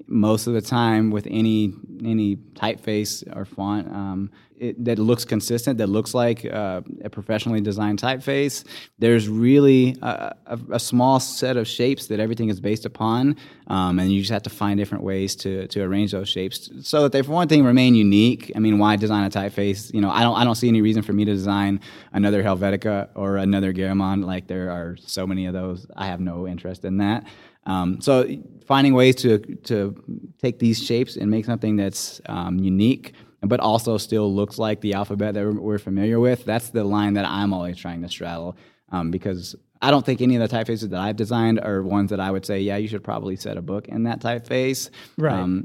[0.06, 1.74] most of the time with any
[2.06, 7.60] any typeface or font um, it, that looks consistent, that looks like uh, a professionally
[7.60, 8.64] designed typeface,
[8.98, 13.36] there's really a, a, a small set of shapes that everything is based upon,
[13.66, 17.02] um, and you just have to find different ways to to arrange those shapes so
[17.02, 18.52] that they, for one thing, remain unique.
[18.54, 19.92] I mean, why design a typeface?
[19.92, 21.80] You know, I don't I don't see any reason for me to design
[22.12, 24.24] another Helvetica or another Garamond.
[24.24, 25.86] Like there are so many of those.
[25.96, 27.24] I have no interest in that.
[27.66, 28.28] Um, so
[28.66, 30.02] finding ways to to
[30.40, 34.94] take these shapes and make something that's um, unique, but also still looks like the
[34.94, 36.44] alphabet that we're, we're familiar with.
[36.44, 38.56] That's the line that I'm always trying to straddle
[38.90, 42.20] um, because I don't think any of the typefaces that I've designed are ones that
[42.20, 44.88] I would say, yeah, you should probably set a book in that typeface.
[45.18, 45.62] Right.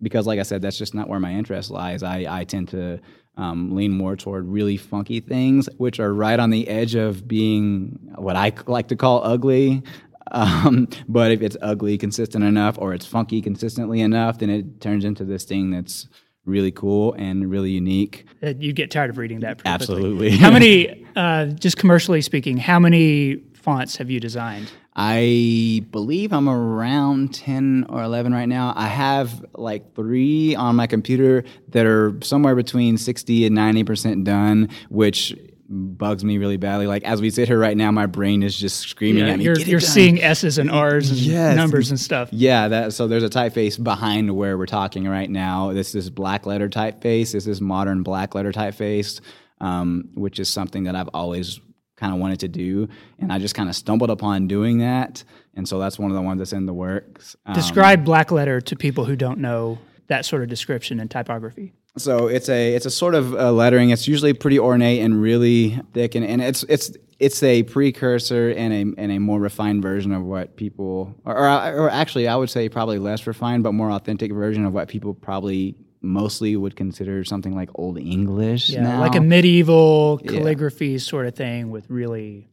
[0.00, 2.02] because, like I said, that's just not where my interest lies.
[2.02, 3.00] I, I tend to
[3.36, 8.12] um, lean more toward really funky things, which are right on the edge of being
[8.16, 9.82] what I like to call ugly.
[10.30, 15.04] Um, but if it's ugly consistent enough or it's funky consistently enough, then it turns
[15.04, 16.08] into this thing that's
[16.44, 18.26] really cool and really unique.
[18.42, 19.60] Uh, You get tired of reading that.
[19.64, 20.30] Absolutely.
[20.30, 24.70] How many, uh, just commercially speaking, how many fonts have you designed?
[24.96, 28.72] I believe I'm around 10 or 11 right now.
[28.76, 34.68] I have like three on my computer that are somewhere between 60 and 90% done,
[34.88, 35.36] which
[35.70, 36.86] bugs me really badly.
[36.88, 39.44] Like as we sit here right now, my brain is just screaming Yeah, at me.
[39.44, 41.56] you're you're seeing S's and R's and Yes.
[41.56, 42.28] numbers and stuff.
[42.32, 45.72] Yeah, that so there's a typeface behind where we're talking right now.
[45.72, 47.32] This is black letter typeface.
[47.32, 49.20] This is modern black letter typeface,
[49.60, 51.60] um, which is something that I've always
[51.96, 55.22] kind of wanted to do, and I just kind of stumbled upon doing that,
[55.54, 57.36] and so that's one of the ones that's in the works.
[57.46, 59.78] Um, Describe black letter to people who don't know
[60.08, 61.74] that sort of description and typography.
[61.96, 63.90] So it's a it's a sort of uh, lettering.
[63.90, 68.72] It's usually pretty ornate and really thick, and, and it's it's it's a precursor and
[68.72, 72.50] a and a more refined version of what people, or, or or actually, I would
[72.50, 77.24] say probably less refined, but more authentic version of what people probably mostly would consider
[77.24, 78.70] something like Old English.
[78.70, 79.00] Yeah, now.
[79.00, 82.48] like a medieval calligraphy sort of thing with really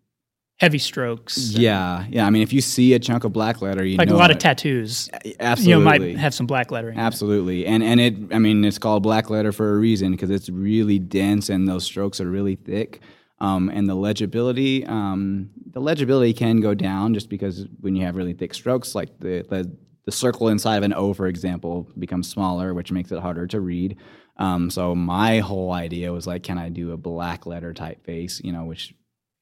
[0.57, 1.51] heavy strokes.
[1.51, 2.25] yeah, yeah.
[2.25, 4.01] I mean, if you see a chunk of black letter, you know.
[4.01, 5.09] Like a lot of tattoos.
[5.39, 6.97] Absolutely, You know, might have some black lettering.
[6.97, 8.15] Absolutely, and and it.
[8.31, 11.83] I mean, it's called black letter for a reason because it's really dense and those
[11.83, 13.01] strokes are really thick.
[13.39, 18.15] Um, and the legibility, um, the legibility can go down just because when you have
[18.15, 19.71] really thick strokes, like the, the
[20.05, 23.59] the circle inside of an O, for example, becomes smaller, which makes it harder to
[23.59, 23.97] read.
[24.37, 28.43] Um, so my whole idea was like, can I do a black letter typeface?
[28.43, 28.95] You know, which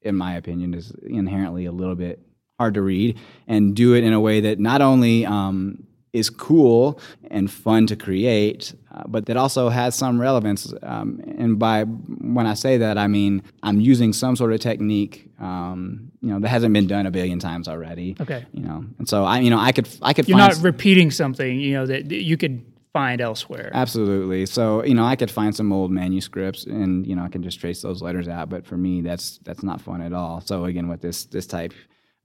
[0.06, 2.20] in my opinion is inherently a little bit
[2.60, 7.00] hard to read, and do it in a way that not only um, is cool
[7.30, 10.74] and fun to create, uh, but that also has some relevance.
[10.82, 15.30] Um, and by when I say that, I mean I'm using some sort of technique,
[15.39, 18.15] um, you know, that hasn't been done a billion times already.
[18.22, 18.46] Okay.
[18.54, 20.30] You know, and so I, you know, I could, I could.
[20.30, 22.63] You're not repeating something, you know, that you could
[22.95, 23.71] find elsewhere.
[23.73, 24.45] Absolutely.
[24.45, 27.60] So you know, I could find some old manuscripts, and you know, I can just
[27.60, 28.47] trace those letters out.
[28.47, 30.39] But for me, that's that's not fun at all.
[30.39, 31.73] So again, with this this type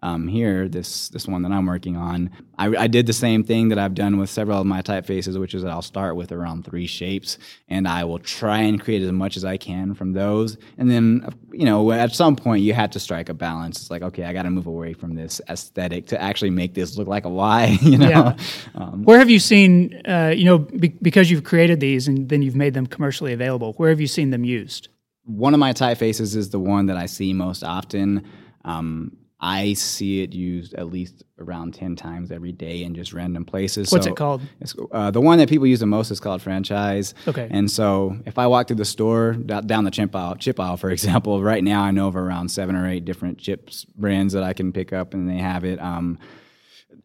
[0.03, 3.69] um, here, this this one that I'm working on, I, I did the same thing
[3.69, 6.65] that I've done with several of my typefaces, which is that I'll start with around
[6.65, 10.57] three shapes, and I will try and create as much as I can from those.
[10.79, 13.81] And then you know, at some point, you have to strike a balance.
[13.81, 16.97] It's like, okay, I got to move away from this aesthetic to actually make this
[16.97, 17.79] look like a Y.
[17.91, 18.09] You know.
[18.09, 18.37] Yeah.
[18.77, 22.41] Um, Where have you seen, uh, you know, be- because you've created these and then
[22.41, 24.89] you've made them commercially available, where have you seen them used?
[25.25, 28.25] one of my typefaces is the one that I see most often.
[28.65, 33.45] Um, I see it used at least around 10 times every day in just random
[33.45, 33.91] places.
[33.91, 34.43] What's So it called?
[34.61, 37.15] It's, uh, the one that people use the most is called franchise.
[37.27, 37.49] Okay.
[37.51, 40.91] And so if I walk through the store down the chip aisle, chip aisle, for
[40.97, 44.53] example, right now I know of around seven or eight different chips brands that I
[44.53, 45.81] can pick up and they have it.
[45.81, 46.19] Um,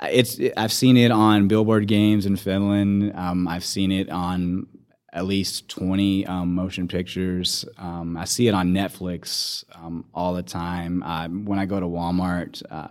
[0.01, 3.13] it's I've seen it on billboard games in Finland.
[3.15, 4.67] Um, I've seen it on
[5.15, 7.65] at least twenty um, motion pictures.
[7.79, 11.01] Um, I see it on Netflix um, all the time.
[11.01, 12.89] Uh, when I go to Walmart, uh,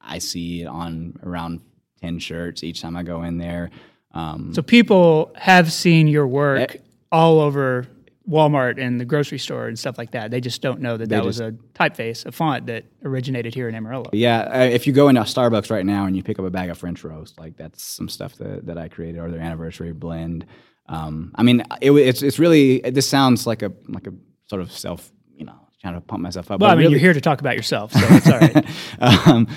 [0.00, 1.60] I see it on around
[2.00, 3.70] ten shirts each time I go in there.
[4.14, 6.78] Um, So people have seen your work Eh.
[7.12, 7.86] all over
[8.28, 10.30] Walmart and the grocery store and stuff like that.
[10.30, 13.74] They just don't know that that was a typeface, a font that originated here in
[13.74, 14.10] Amarillo.
[14.12, 16.70] Yeah, uh, if you go into Starbucks right now and you pick up a bag
[16.70, 20.46] of French roast, like that's some stuff that, that I created or their anniversary blend.
[20.88, 24.12] Um, I mean, it, it's it's really this sounds like a like a
[24.46, 26.60] sort of self, you know, trying to pump myself up.
[26.60, 28.66] Well, but I mean, really, you're here to talk about yourself, so it's all right.
[29.26, 29.48] um,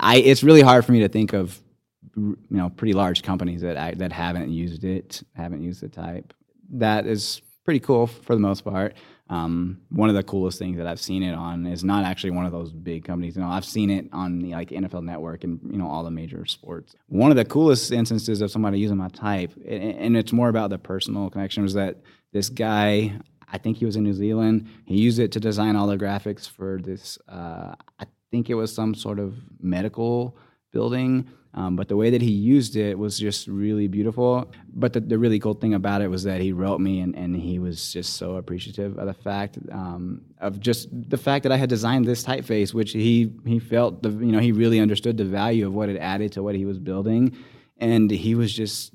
[0.00, 1.58] I it's really hard for me to think of
[2.16, 6.34] you know pretty large companies that I, that haven't used it, haven't used the type.
[6.70, 8.94] That is pretty cool for the most part.
[9.30, 12.46] Um, one of the coolest things that I've seen it on is not actually one
[12.46, 13.36] of those big companies.
[13.36, 16.10] You know, I've seen it on the like NFL Network and you know all the
[16.10, 16.94] major sports.
[17.08, 20.78] One of the coolest instances of somebody using my type, and, it's more about the
[20.78, 21.98] personal connection, was that
[22.32, 23.18] this guy.
[23.50, 24.68] I think he was in New Zealand.
[24.84, 27.18] He used it to design all the graphics for this.
[27.26, 30.36] Uh, I think it was some sort of medical
[30.72, 31.28] building.
[31.54, 34.50] Um, but the way that he used it was just really beautiful.
[34.72, 37.34] But the, the really cool thing about it was that he wrote me and, and
[37.34, 41.56] he was just so appreciative of the fact um, of just the fact that I
[41.56, 45.24] had designed this typeface, which he he felt the you know he really understood the
[45.24, 47.36] value of what it added to what he was building,
[47.78, 48.92] and he was just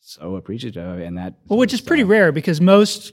[0.00, 1.06] so appreciative of it.
[1.06, 3.12] And that Well, which is pretty rare because most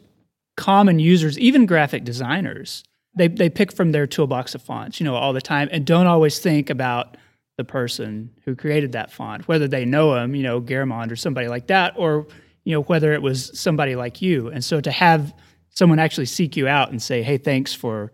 [0.58, 2.84] common users, even graphic designers,
[3.16, 6.08] they they pick from their toolbox of fonts, you know, all the time, and don't
[6.08, 7.18] always think about
[7.62, 11.48] the person who created that font, whether they know him, you know, Garamond or somebody
[11.48, 12.26] like that, or
[12.64, 14.48] you know, whether it was somebody like you.
[14.48, 15.34] And so to have
[15.70, 18.12] someone actually seek you out and say, "Hey, thanks for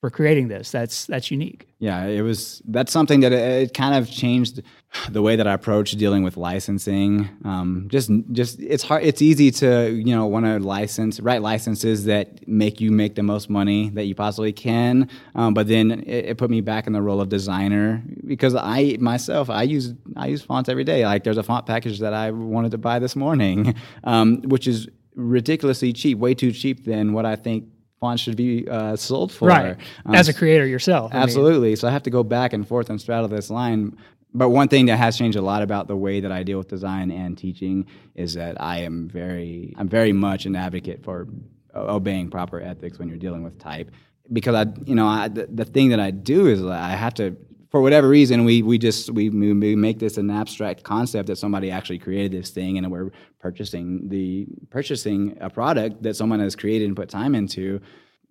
[0.00, 1.68] for creating this," that's that's unique.
[1.80, 2.60] Yeah, it was.
[2.64, 4.62] That's something that it, it kind of changed
[5.10, 7.28] the way that I approach dealing with licensing.
[7.44, 9.04] Um, just, just it's hard.
[9.04, 13.22] It's easy to you know want to license, write licenses that make you make the
[13.22, 15.08] most money that you possibly can.
[15.34, 18.96] Um, but then it, it, put me back in the role of designer because I
[19.00, 21.04] myself I use I use fonts every day.
[21.04, 24.88] Like there's a font package that I wanted to buy this morning, um, which is
[25.14, 27.68] ridiculously cheap, way too cheap than what I think
[28.00, 29.48] fonts should be uh, sold for.
[29.48, 29.76] Right.
[30.06, 31.12] Um, As a creator yourself.
[31.14, 31.68] Absolutely.
[31.68, 31.76] I mean.
[31.76, 33.96] So I have to go back and forth and straddle this line.
[34.34, 36.68] But one thing that has changed a lot about the way that I deal with
[36.68, 41.26] design and teaching is that I am very, I'm very much an advocate for
[41.74, 43.90] obeying proper ethics when you're dealing with type.
[44.30, 47.36] Because I, you know, I, the, the thing that I do is I have to
[47.70, 51.70] for whatever reason, we we just we, we make this an abstract concept that somebody
[51.70, 56.86] actually created this thing, and we're purchasing the purchasing a product that someone has created
[56.86, 57.80] and put time into.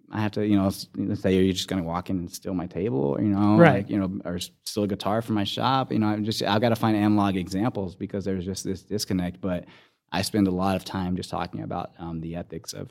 [0.09, 2.53] I have to, you know, say, are you just going to walk in and steal
[2.53, 3.79] my table, you know, right?
[3.79, 6.07] Like, you know, or steal a guitar from my shop, you know.
[6.07, 9.41] I'm just I've got to find analog examples because there's just this disconnect.
[9.41, 9.65] But
[10.11, 12.89] I spend a lot of time just talking about um, the ethics of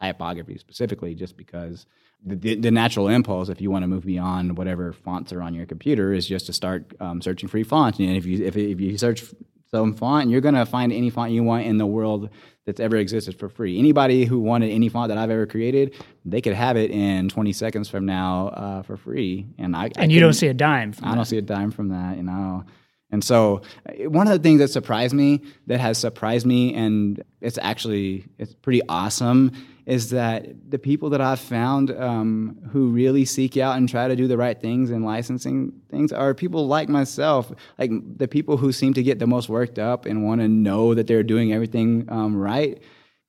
[0.00, 1.86] typography specifically, just because
[2.24, 5.66] the, the, natural impulse, if you want to move beyond whatever fonts are on your
[5.66, 7.98] computer, is just to start um, searching free fonts.
[7.98, 9.24] And if you if, if you search
[9.70, 12.30] some font, you're going to find any font you want in the world
[12.66, 13.78] that's ever existed for free.
[13.78, 17.52] Anybody who wanted any font that I've ever created, they could have it in 20
[17.52, 19.46] seconds from now uh, for free.
[19.58, 20.94] And I and I you don't see a dime.
[20.98, 21.06] I that.
[21.06, 22.16] I don't see a dime from that.
[22.16, 22.64] You know.
[23.10, 27.22] And so, uh, one of the things that surprised me, that has surprised me, and
[27.40, 29.52] it's actually it's pretty awesome,
[29.88, 34.14] is that the people that I've found um, who really seek out and try to
[34.14, 38.70] do the right things in licensing things are people like myself, like the people who
[38.70, 42.04] seem to get the most worked up and want to know that they're doing everything
[42.10, 42.82] um, right.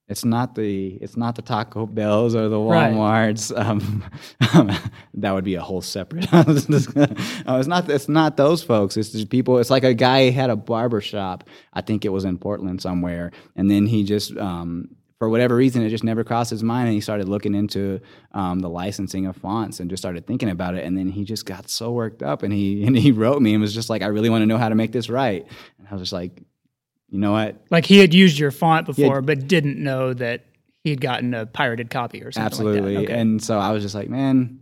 [0.09, 3.55] It's not the it's not the Taco Bells or the WalMarts.
[3.55, 3.65] Right.
[3.65, 4.79] Um,
[5.13, 6.27] that would be a whole separate.
[6.33, 8.97] it's not it's not those folks.
[8.97, 9.59] It's just people.
[9.59, 11.43] It's like a guy had a barber shop.
[11.71, 14.89] I think it was in Portland somewhere, and then he just um,
[15.19, 16.88] for whatever reason, it just never crossed his mind.
[16.88, 17.99] And he started looking into
[18.32, 20.86] um, the licensing of fonts and just started thinking about it.
[20.86, 23.62] And then he just got so worked up and he and he wrote me and
[23.62, 25.45] was just like, I really want to know how to make this right.
[25.77, 26.41] And I was just like,
[27.10, 27.62] you know what?
[27.69, 30.45] Like he had used your font before, had, but didn't know that
[30.84, 32.45] he had gotten a pirated copy or something.
[32.45, 32.95] Absolutely.
[32.95, 33.19] Like okay.
[33.19, 34.60] And so I was just like, man,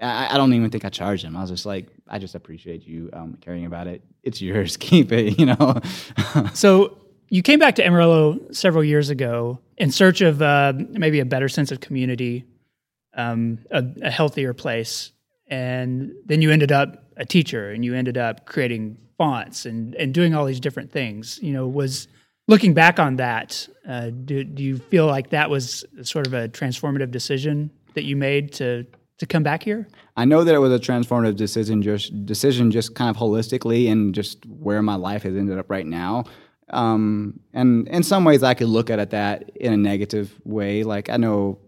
[0.00, 1.36] I, I, don't even think I charged him.
[1.36, 4.02] I was just like, I just appreciate you um, caring about it.
[4.22, 4.76] It's yours.
[4.80, 5.80] Keep it, you know?
[6.52, 11.24] so you came back to Amarillo several years ago in search of uh, maybe a
[11.24, 12.44] better sense of community,
[13.14, 15.12] um, a, a, healthier place,
[15.48, 20.12] and then you ended up a teacher, and you ended up creating fonts and and
[20.12, 21.38] doing all these different things.
[21.42, 22.08] You know, was
[22.48, 26.48] looking back on that, uh, do do you feel like that was sort of a
[26.48, 28.86] transformative decision that you made to
[29.18, 29.88] to come back here?
[30.16, 34.14] I know that it was a transformative decision, just decision, just kind of holistically, and
[34.14, 36.24] just where my life has ended up right now.
[36.70, 40.82] Um, and in some ways, I could look at it that in a negative way.
[40.82, 41.58] Like I know,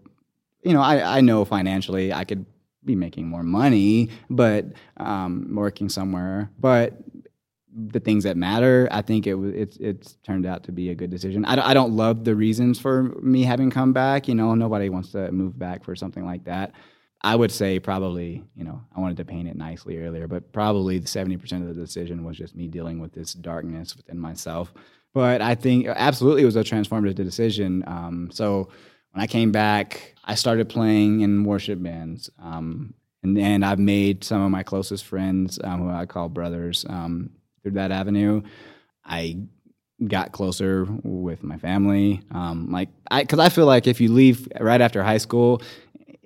[0.63, 2.45] you know, I, I know financially I could
[2.83, 4.65] be making more money, but
[4.97, 6.49] um, working somewhere.
[6.59, 6.97] But
[7.73, 11.09] the things that matter, I think it it's it's turned out to be a good
[11.09, 11.45] decision.
[11.45, 14.27] I, I don't love the reasons for me having come back.
[14.27, 16.73] You know, nobody wants to move back for something like that.
[17.21, 21.01] I would say probably, you know, I wanted to paint it nicely earlier, but probably
[21.01, 24.73] 70% of the decision was just me dealing with this darkness within myself.
[25.13, 27.83] But I think absolutely it was a transformative decision.
[27.87, 28.69] Um, so
[29.11, 32.29] when I came back, I started playing in worship bands.
[32.41, 37.31] Um, and, I've made some of my closest friends, um, who I call brothers, um,
[37.61, 38.43] through that avenue.
[39.03, 39.39] I
[40.07, 42.21] got closer with my family.
[42.31, 45.61] Um, like, I, cause I feel like if you leave right after high school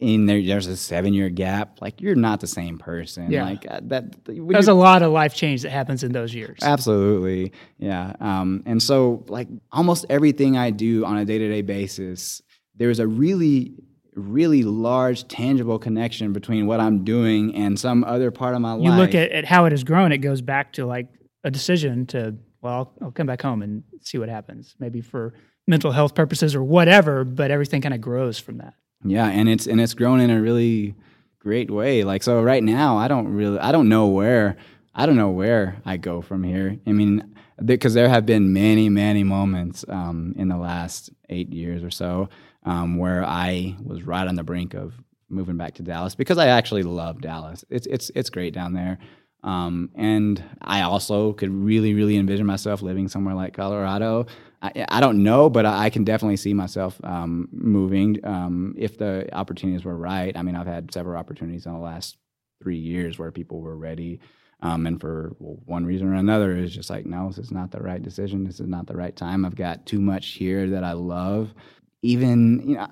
[0.03, 3.31] in there there's a seven year gap like you're not the same person.
[3.31, 3.45] Yeah.
[3.45, 6.59] like uh, that there's a lot of life change that happens in those years.
[6.61, 7.53] Absolutely.
[7.77, 12.41] Yeah um, and so like almost everything i do on a day-to-day basis
[12.75, 13.73] there's a really
[14.15, 18.81] really large tangible connection between what i'm doing and some other part of my you
[18.81, 18.91] life.
[18.91, 21.07] you look at, at how it has grown it goes back to like
[21.43, 25.33] a decision to well I'll, I'll come back home and see what happens maybe for
[25.67, 28.73] mental health purposes or whatever but everything kind of grows from that
[29.03, 30.95] yeah, and it's and it's grown in a really
[31.39, 32.03] great way.
[32.03, 34.57] Like so right now, I don't really I don't know where
[34.95, 36.77] I don't know where I go from here.
[36.85, 41.83] I mean, because there have been many many moments um, in the last eight years
[41.83, 42.29] or so
[42.63, 44.93] um, where I was right on the brink of
[45.29, 47.65] moving back to Dallas because I actually love Dallas.
[47.69, 48.97] It's it's it's great down there.
[49.43, 54.25] Um, and I also could really, really envision myself living somewhere like Colorado.
[54.63, 59.27] I, I don't know, but I, can definitely see myself um, moving um, if the
[59.35, 60.35] opportunities were right.
[60.35, 62.17] I mean, I've had several opportunities in the last
[62.61, 64.21] three years where people were ready.
[64.61, 67.81] Um, and for one reason or another, it's just like, no, this is not the
[67.81, 68.45] right decision.
[68.45, 69.43] This is not the right time.
[69.43, 71.53] I've got too much here that I love.
[72.01, 72.87] Even, you know,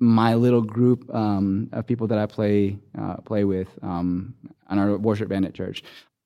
[0.00, 4.34] my little group um, of people that I play uh, play with um,
[4.66, 5.84] on our worship band at church.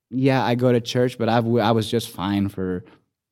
[0.09, 2.83] Yeah, I go to church, but I've, I was just fine for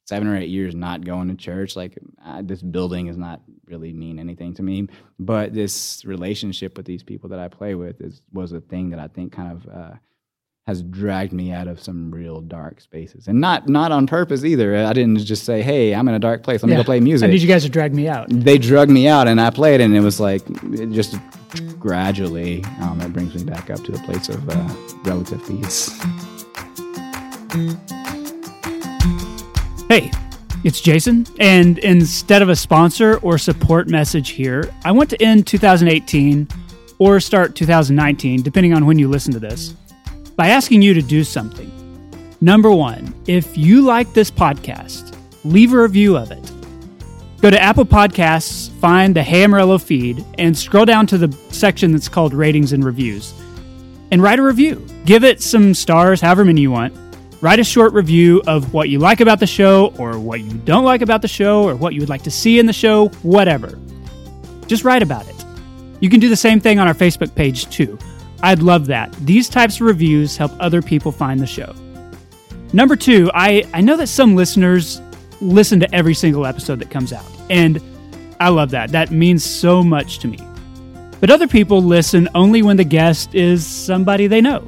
[0.06, 1.76] seven or eight years not going to church.
[1.76, 4.88] Like uh, this building does not really mean anything to me,
[5.20, 9.00] but this relationship with these people that I play with is was a thing that
[9.00, 9.68] I think kind of.
[9.68, 9.96] Uh,
[10.68, 14.76] has dragged me out of some real dark spaces, and not not on purpose either.
[14.76, 16.64] I didn't just say, "Hey, I'm in a dark place.
[16.64, 18.28] Let me go play music." I need you guys to drag me out.
[18.30, 20.42] They drug me out, and I played, and it was like
[20.74, 21.18] it just
[21.78, 25.92] gradually um, it brings me back up to a place of uh, relative peace.
[29.96, 30.12] Hey,
[30.66, 35.48] it's Jason, and instead of a sponsor or support message here, I want to end
[35.48, 36.50] 2018
[37.00, 39.70] or start 2019, depending on when you listen to this
[40.36, 41.72] by asking you to do something.
[42.42, 45.16] Number one, if you like this podcast,
[45.46, 46.52] leave a review of it.
[47.40, 51.94] Go to Apple Podcasts, find the Hey Amarillo feed, and scroll down to the section
[51.94, 53.34] that's called Ratings and Reviews.
[54.12, 54.86] And write a review.
[55.06, 56.94] Give it some stars, however many you want.
[57.46, 60.84] Write a short review of what you like about the show, or what you don't
[60.84, 63.78] like about the show, or what you would like to see in the show, whatever.
[64.66, 65.46] Just write about it.
[66.00, 68.00] You can do the same thing on our Facebook page, too.
[68.42, 69.14] I'd love that.
[69.18, 71.72] These types of reviews help other people find the show.
[72.74, 75.00] Number two, I, I know that some listeners
[75.40, 77.80] listen to every single episode that comes out, and
[78.40, 78.92] I love that.
[78.92, 80.40] That means so much to me.
[81.20, 84.66] But other people listen only when the guest is somebody they know.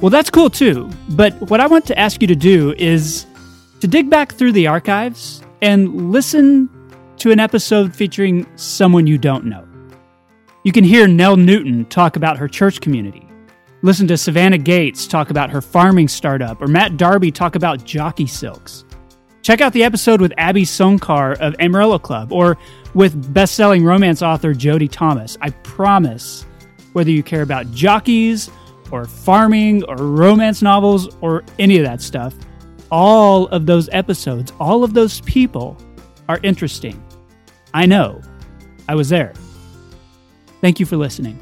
[0.00, 3.26] Well, that's cool too, but what I want to ask you to do is
[3.80, 6.70] to dig back through the archives and listen
[7.18, 9.68] to an episode featuring someone you don't know.
[10.64, 13.28] You can hear Nell Newton talk about her church community.
[13.82, 18.26] Listen to Savannah Gates talk about her farming startup, or Matt Darby talk about jockey
[18.26, 18.86] silks.
[19.42, 22.56] Check out the episode with Abby Sonkar of Amarillo Club, or
[22.94, 25.36] with best-selling romance author Jody Thomas.
[25.42, 26.46] I promise,
[26.94, 28.50] whether you care about jockeys,
[28.90, 32.34] or farming, or romance novels, or any of that stuff,
[32.90, 35.76] all of those episodes, all of those people
[36.28, 37.02] are interesting.
[37.72, 38.20] I know.
[38.88, 39.32] I was there.
[40.60, 41.38] Thank you for listening.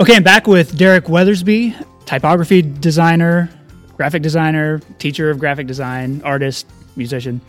[0.00, 3.48] Okay, I'm back with Derek Weathersbee, typography designer,
[3.96, 6.66] graphic designer, teacher of graphic design, artist,
[6.96, 7.40] musician.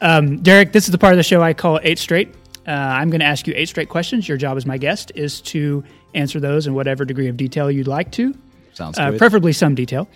[0.00, 2.34] Um, Derek, this is the part of the show I call Eight Straight.
[2.66, 4.28] Uh, I'm going to ask you eight straight questions.
[4.28, 5.82] Your job as my guest is to
[6.14, 8.34] answer those in whatever degree of detail you'd like to.
[8.74, 10.08] Sounds uh, Preferably some detail.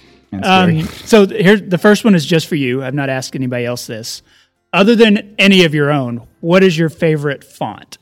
[0.43, 2.83] Um, so here, the first one is just for you.
[2.83, 4.23] I've not asked anybody else this
[4.77, 7.99] other than any of your own, what is your favorite font?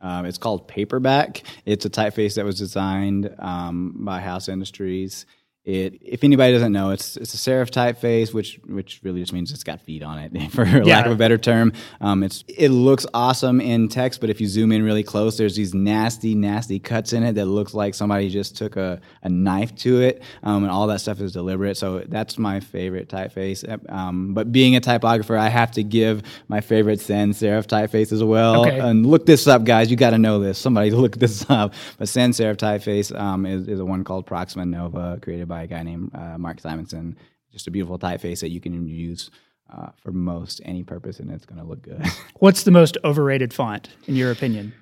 [0.00, 1.42] Um, it's called Paperback.
[1.66, 5.26] It's a typeface that was designed um, by House Industries.
[5.70, 9.52] It, if anybody doesn't know, it's it's a serif typeface, which which really just means
[9.52, 10.82] it's got feet on it, for yeah.
[10.82, 11.72] lack of a better term.
[12.00, 15.54] Um, it's it looks awesome in text, but if you zoom in really close, there's
[15.54, 19.72] these nasty, nasty cuts in it that looks like somebody just took a, a knife
[19.76, 21.76] to it, um, and all that stuff is deliberate.
[21.76, 23.64] So that's my favorite typeface.
[23.90, 28.24] Um, but being a typographer, I have to give my favorite sans serif typeface as
[28.24, 28.66] well.
[28.66, 28.80] Okay.
[28.80, 29.88] And look this up, guys.
[29.88, 30.58] You got to know this.
[30.58, 31.74] Somebody look this up.
[31.96, 35.66] But sans serif typeface um, is is a one called Proxima Nova, created by a
[35.66, 37.16] guy named uh, Mark Simonson.
[37.52, 39.30] Just a beautiful typeface that you can use
[39.72, 42.04] uh, for most any purpose, and it's going to look good.
[42.38, 44.72] What's the most overrated font in your opinion?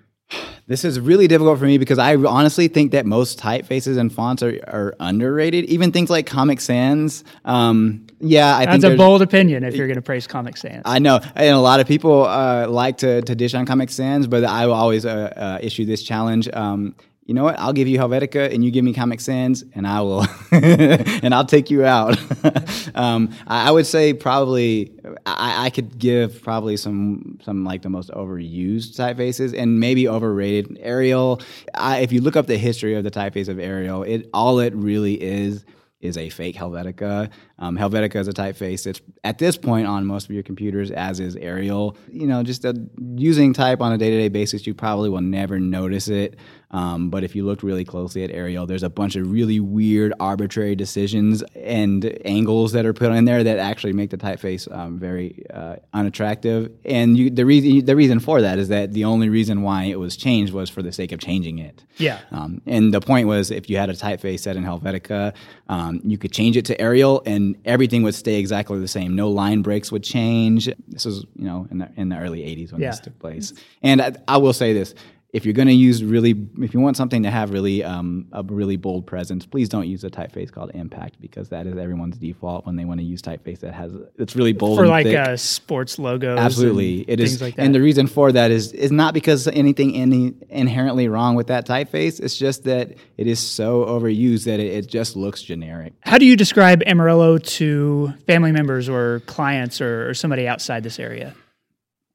[0.67, 4.43] This is really difficult for me because I honestly think that most typefaces and fonts
[4.43, 5.65] are, are underrated.
[5.65, 7.25] Even things like Comic Sans.
[7.47, 10.83] Um, yeah, I That's a bold opinion if you're going to praise Comic Sans.
[10.85, 14.27] I know, and a lot of people uh, like to, to dish on Comic Sans,
[14.27, 16.49] but I will always uh, uh issue this challenge.
[16.53, 16.95] Um,
[17.29, 17.61] you know what?
[17.61, 21.45] I'll give you Helvetica and you give me Comic Sans, and I will, and I'll
[21.45, 22.19] take you out.
[22.95, 27.91] um, I, I, would say probably I, I, could give probably some some like the
[27.91, 30.79] most overused typefaces and maybe overrated.
[30.81, 31.43] Arial.
[31.75, 34.75] I, if you look up the history of the typeface of Arial, it all it
[34.75, 35.67] really is
[36.01, 37.29] is a fake Helvetica.
[37.59, 41.19] Um, Helvetica is a typeface that's at this point on most of your computers, as
[41.21, 41.97] is Arial.
[42.11, 42.75] You know, just a,
[43.17, 46.37] using type on a day to day basis, you probably will never notice it
[46.71, 50.13] Um, but if you look really closely at Arial, there's a bunch of really weird,
[50.21, 54.99] arbitrary decisions and angles that are put in there that actually make the typeface um,
[54.99, 56.71] very uh, unattractive.
[56.85, 59.99] And you, the reason the reason for that is that the only reason why it
[59.99, 61.85] was changed was for the sake of changing it.
[61.97, 62.21] Yeah.
[62.31, 65.35] Um, and the point was, if you had a typeface set in Helvetica,
[65.69, 69.15] um, you could change it to Arial, and everything would stay exactly the same.
[69.17, 70.69] No line breaks would change.
[70.89, 72.91] This was, you know, in the in the early '80s when Yeah.
[72.91, 73.53] this took place.
[73.83, 74.95] And I, I will say this:
[75.31, 78.43] if you're going to use really, if you want something to have really um, a
[78.43, 82.65] really bold presence, please don't use a typeface called Impact because that is everyone's default
[82.65, 85.19] when they want to use typeface that has it's really bold For like thick.
[85.19, 86.39] uh, sports logos.
[86.39, 87.63] Absolutely, and it is, like that.
[87.63, 91.67] and the reason for that is is not because anything any inherently wrong with that
[91.67, 92.21] typeface.
[92.21, 95.93] It's just that it is so overused that it, it just looks generic.
[96.01, 100.99] How do you describe Amarillo to family members or clients or, or somebody outside this
[100.99, 101.35] area?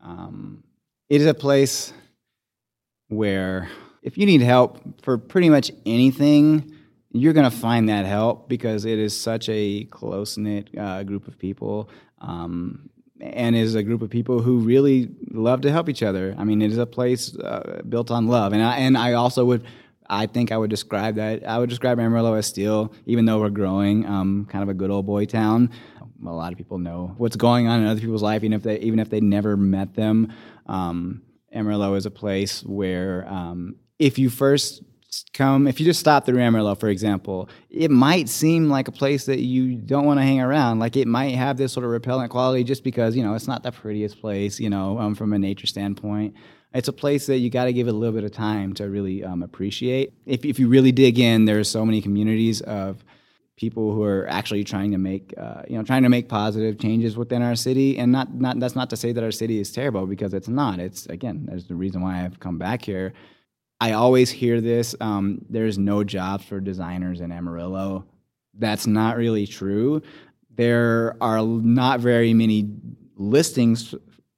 [0.01, 0.63] Um,
[1.09, 1.93] it is a place
[3.15, 3.69] where
[4.01, 6.73] if you need help for pretty much anything,
[7.11, 11.27] you're going to find that help because it is such a close knit uh, group
[11.27, 11.89] of people.
[12.19, 12.89] Um,
[13.23, 16.35] and is a group of people who really love to help each other.
[16.37, 19.45] I mean, it is a place uh, built on love, and I, and I also
[19.45, 19.65] would,
[20.09, 21.47] I think I would describe that.
[21.47, 24.91] I would describe Amarillo as still, even though we're growing, um, kind of a good
[24.91, 25.69] old boy town.
[26.25, 28.79] A lot of people know what's going on in other people's life, even if they
[28.79, 30.33] even if they never met them.
[30.67, 31.21] Um,
[31.53, 34.83] Amarillo is a place where um, if you first
[35.33, 39.25] come, if you just stop through Amarillo, for example, it might seem like a place
[39.25, 40.79] that you don't want to hang around.
[40.79, 43.63] Like it might have this sort of repellent quality just because, you know, it's not
[43.63, 46.35] the prettiest place, you know, um, from a nature standpoint.
[46.73, 48.89] It's a place that you got to give it a little bit of time to
[48.89, 50.13] really um, appreciate.
[50.25, 53.03] If, if you really dig in, there's so many communities of
[53.55, 57.17] people who are actually trying to make uh, you know trying to make positive changes
[57.17, 57.97] within our city.
[57.97, 60.79] And not not that's not to say that our city is terrible because it's not.
[60.79, 63.13] It's again there's the reason why I've come back here.
[63.79, 68.05] I always hear this um, there's no jobs for designers in Amarillo.
[68.53, 70.01] That's not really true.
[70.55, 72.69] There are not very many
[73.15, 73.95] listings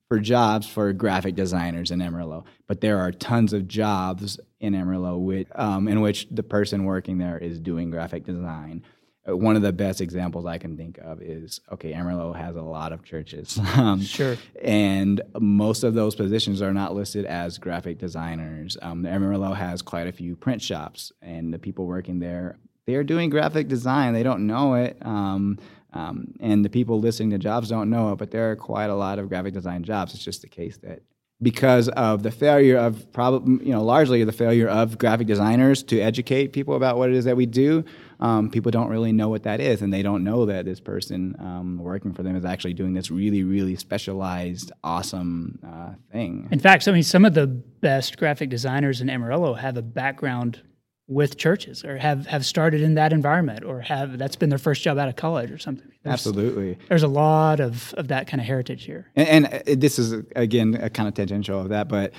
[0.07, 5.17] for jobs for graphic designers in Amarillo, but there are tons of jobs in Amarillo
[5.17, 8.83] with, um, in which the person working there is doing graphic design.
[9.27, 12.61] Uh, One of the best examples I can think of is okay, Amarillo has a
[12.61, 13.59] lot of churches.
[13.75, 14.37] Um, Sure.
[14.61, 18.77] and most of those positions are not listed as graphic designers.
[18.81, 23.03] Um, Amarillo has quite a few print shops, and the people working there they are
[23.03, 24.13] doing graphic design.
[24.13, 25.57] They don't know it, um,
[25.93, 28.17] um, and the people listing the jobs don't know it.
[28.17, 30.13] But there are quite a lot of graphic design jobs.
[30.13, 31.01] It's just the case that
[31.41, 35.99] because of the failure of probably you know largely the failure of graphic designers to
[35.99, 37.83] educate people about what it is that we do
[38.19, 41.35] um, people don't really know what that is and they don't know that this person
[41.39, 46.59] um, working for them is actually doing this really really specialized awesome uh, thing In
[46.59, 50.61] fact, I mean, some of the best graphic designers in Amarillo have a background
[51.07, 54.81] with churches or have, have started in that environment or have that's been their first
[54.81, 55.91] job out of college or something.
[56.03, 59.11] There's, absolutely There's a lot of, of that kind of heritage here.
[59.15, 62.11] and, and uh, this is again a kind of tangential of that but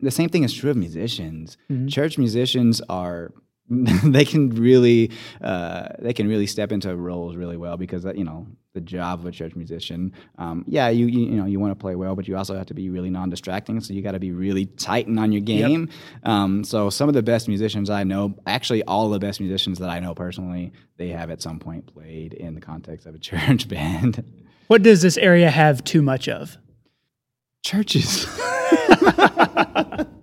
[0.00, 1.56] the same thing is true of musicians
[1.88, 3.32] church musicians are
[4.04, 5.10] they can really
[5.40, 9.20] uh, they can really step into roles really well because uh, you know the job
[9.20, 12.14] of a church musician um, yeah you, you you know you want to play well
[12.14, 15.18] but you also have to be really non-distracting so you got to be really tighten
[15.18, 15.88] on your game.
[16.24, 19.88] Um, so some of the best musicians I know actually all the best musicians that
[19.90, 23.68] I know personally they have at some point played in the context of a church
[23.68, 24.24] band.
[24.66, 26.58] What does this area have too much of?
[27.64, 28.26] churches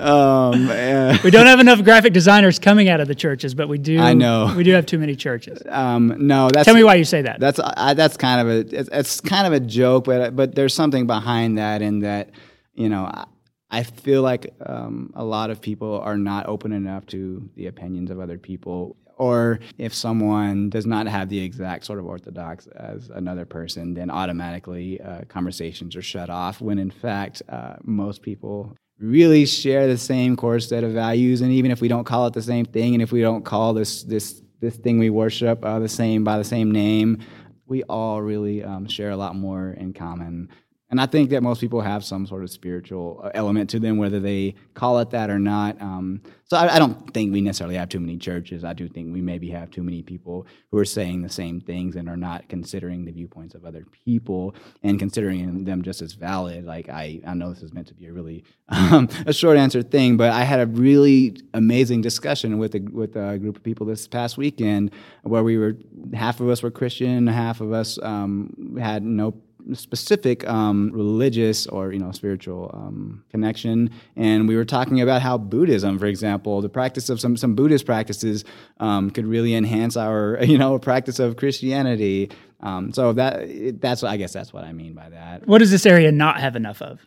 [0.00, 3.78] um, uh, We don't have enough graphic designers coming out of the churches, but we
[3.78, 3.98] do.
[3.98, 4.52] I know.
[4.56, 5.62] we do have too many churches.
[5.68, 7.40] um, no that's Tell me why you say that.
[7.40, 10.74] That's I, that's kind of a it's, it's kind of a joke, but but there's
[10.74, 12.30] something behind that in that
[12.74, 13.24] you know I,
[13.70, 18.10] I feel like um, a lot of people are not open enough to the opinions
[18.10, 18.96] of other people.
[19.16, 24.10] Or if someone does not have the exact sort of orthodox as another person, then
[24.10, 26.62] automatically uh, conversations are shut off.
[26.62, 31.40] When in fact, uh, most people really share the same core set of values.
[31.40, 33.74] And even if we don't call it the same thing, and if we don't call
[33.74, 37.18] this this this thing we worship uh, the same by the same name,
[37.66, 40.50] we all really um, share a lot more in common.
[40.90, 43.96] And I think that most people have some sort of spiritual uh, element to them,
[43.96, 45.80] whether they call it that or not.
[45.80, 48.64] Um, so I, I don't think we necessarily have too many churches.
[48.64, 51.94] I do think we maybe have too many people who are saying the same things
[51.94, 56.64] and are not considering the viewpoints of other people and considering them just as valid.
[56.64, 59.84] Like I, I know this is meant to be a really um, a short answer
[59.84, 63.86] thing, but I had a really amazing discussion with a with a group of people
[63.86, 64.90] this past weekend
[65.22, 65.76] where we were
[66.14, 69.34] half of us were Christian, half of us um, had no
[69.74, 75.38] specific um, religious or you know spiritual um, connection, and we were talking about how
[75.38, 78.44] Buddhism, for example, the practice of some some Buddhist practices
[78.78, 82.30] um, could really enhance our you know practice of Christianity.
[82.60, 85.46] Um, so that that's I guess that's what I mean by that.
[85.46, 87.00] What does this area not have enough of?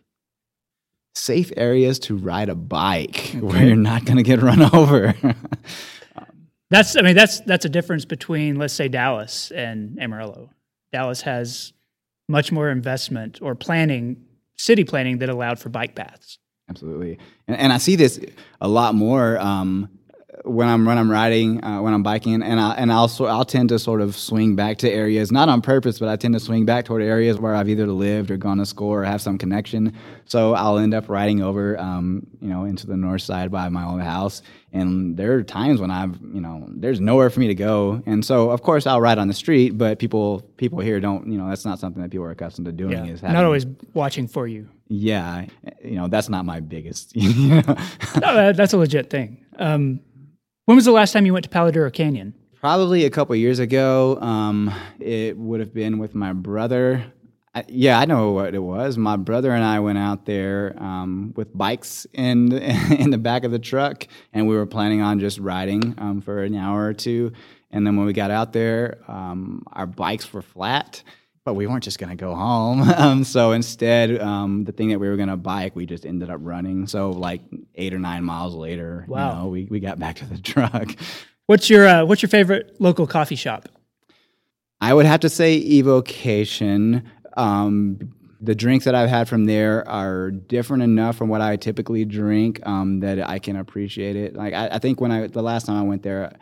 [1.16, 3.40] Safe areas to ride a bike okay.
[3.40, 5.14] where you're not going to get run over.
[6.70, 10.50] that's I mean that's that's a difference between let's say Dallas and Amarillo.
[10.92, 11.73] Dallas has
[12.28, 14.24] much more investment or planning,
[14.58, 16.40] city planning that allowed for bike paths.
[16.70, 18.20] Absolutely, and, and I see this
[18.62, 19.90] a lot more um,
[20.44, 23.70] when I'm when I'm riding, uh, when I'm biking, and I and I'll I'll tend
[23.70, 26.66] to sort of swing back to areas, not on purpose, but I tend to swing
[26.66, 29.94] back toward areas where I've either lived or gone to school or have some connection.
[30.26, 33.86] So I'll end up riding over, um, you know, into the north side by my
[33.86, 34.42] old house.
[34.74, 38.26] And there are times when I've, you know, there's nowhere for me to go, and
[38.26, 39.78] so of course I'll ride on the street.
[39.78, 42.72] But people people here don't, you know, that's not something that people are accustomed to
[42.72, 43.06] doing.
[43.06, 43.14] Yeah.
[43.14, 44.68] Is having, not always watching for you.
[44.90, 45.46] Yeah,
[45.84, 47.16] you know, that's not my biggest.
[47.16, 47.76] You know?
[48.22, 49.44] no, that's a legit thing.
[49.58, 50.02] Um,
[50.66, 52.34] when was the last time you went to Palo Duro Canyon?
[52.60, 54.18] Probably a couple years ago.
[54.22, 57.12] Um, it would have been with my brother.
[57.54, 58.98] I, yeah, I know what it was.
[58.98, 62.54] My brother and I went out there um, with bikes in
[62.92, 66.44] in the back of the truck, and we were planning on just riding um, for
[66.44, 67.34] an hour or two.
[67.70, 71.04] And then when we got out there, um, our bikes were flat
[71.46, 72.90] but we weren't just going to go home.
[73.04, 76.30] Um, so instead, um, the thing that we were going to bike, we just ended
[76.30, 76.88] up running.
[76.88, 77.42] So like
[77.76, 79.30] eight or nine miles later, wow.
[79.30, 80.96] you know, we, we got back to the truck.
[81.48, 83.68] What's your uh, What's your favorite local coffee shop?
[84.80, 87.10] I would have to say Evocation.
[87.36, 92.06] Um, the drinks that I've had from there are different enough from what I typically
[92.06, 94.36] drink um, that I can appreciate it.
[94.36, 96.34] Like I, I, think when I the last time I went there,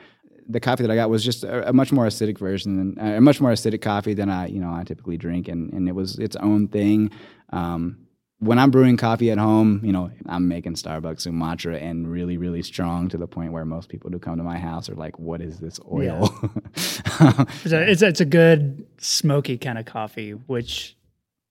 [0.47, 3.17] the coffee that I got was just a, a much more acidic version than uh,
[3.17, 5.93] a much more acidic coffee than I you know I typically drink, and and it
[5.93, 7.11] was its own thing.
[7.51, 8.07] Um,
[8.41, 12.63] when I'm brewing coffee at home, you know, I'm making Starbucks Sumatra and really, really
[12.63, 15.41] strong to the point where most people who come to my house are like, "What
[15.41, 16.49] is this oil?" Yeah.
[17.63, 20.97] it's, a, it's, a, it's a good smoky kind of coffee, which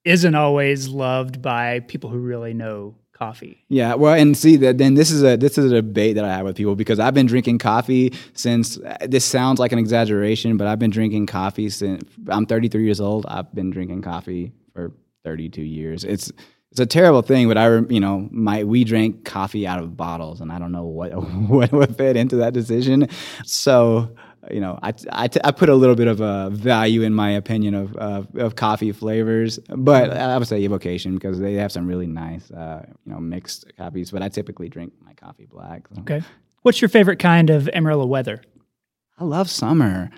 [0.05, 3.63] isn't always loved by people who really know coffee.
[3.69, 6.29] Yeah, well, and see that then this is a this is a debate that I
[6.29, 10.57] have with people because I've been drinking coffee since uh, this sounds like an exaggeration,
[10.57, 13.27] but I've been drinking coffee since I'm 33 years old.
[13.27, 14.93] I've been drinking coffee for
[15.25, 16.03] 32 years.
[16.03, 16.33] It's
[16.71, 20.41] it's a terrible thing, but I you know my we drank coffee out of bottles,
[20.41, 21.13] and I don't know what
[21.49, 23.07] what would fit into that decision.
[23.45, 24.17] So
[24.51, 27.75] you know, I, I, I put a little bit of a value in my opinion
[27.75, 32.07] of, of, of coffee flavors, but I would say evocation because they have some really
[32.07, 34.11] nice, uh, you know, mixed coffees.
[34.11, 35.89] But I typically drink my coffee black.
[35.95, 36.01] So.
[36.03, 36.23] Okay.
[36.63, 38.43] What's your favorite kind of Amarillo weather?
[39.19, 40.11] I love summer.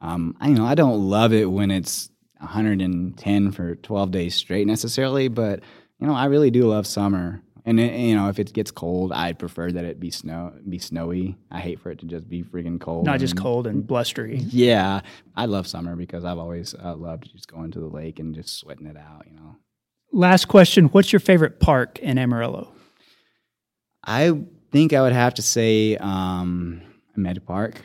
[0.00, 4.66] Um, I you know I don't love it when it's 110 for 12 days straight
[4.66, 5.60] necessarily, but
[5.98, 7.42] you know I really do love summer.
[7.66, 10.78] And it, you know, if it gets cold, I'd prefer that it be snow, be
[10.78, 11.36] snowy.
[11.50, 13.06] I hate for it to just be freaking cold.
[13.06, 14.36] Not just cold and blustery.
[14.36, 15.00] Yeah,
[15.34, 18.58] I love summer because I've always uh, loved just going to the lake and just
[18.58, 19.24] sweating it out.
[19.26, 19.56] You know.
[20.12, 22.72] Last question: What's your favorite park in Amarillo?
[24.04, 24.38] I
[24.70, 26.82] think I would have to say um,
[27.16, 27.80] Med Park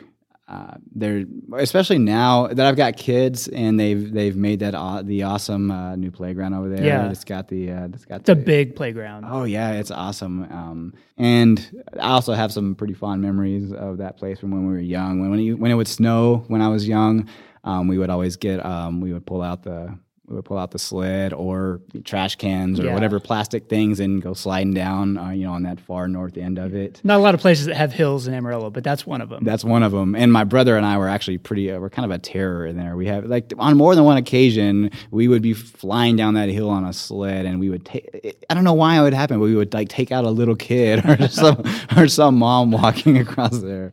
[0.50, 1.24] uh, they're
[1.58, 4.72] especially now that I've got kids and they've they've made that
[5.06, 6.84] the awesome uh, new playground over there.
[6.84, 9.26] Yeah, it's got the uh, it's got it's the, a big playground.
[9.28, 10.42] Oh yeah, it's awesome.
[10.50, 14.72] Um, and I also have some pretty fond memories of that place from when we
[14.72, 15.20] were young.
[15.20, 17.28] When when, you, when it would snow when I was young,
[17.62, 19.96] um, we would always get um, we would pull out the
[20.30, 22.94] we would pull out the sled or trash cans or yeah.
[22.94, 26.56] whatever plastic things and go sliding down, uh, you know, on that far north end
[26.56, 27.00] of it.
[27.02, 29.42] Not a lot of places that have hills in Amarillo, but that's one of them.
[29.42, 30.14] That's one of them.
[30.14, 32.76] And my brother and I were actually pretty, uh, we're kind of a terror in
[32.76, 32.96] there.
[32.96, 36.70] We have, like, on more than one occasion, we would be flying down that hill
[36.70, 39.44] on a sled and we would take, I don't know why it would happen, but
[39.44, 41.64] we would, like, take out a little kid or some,
[41.96, 43.92] or some mom walking across there.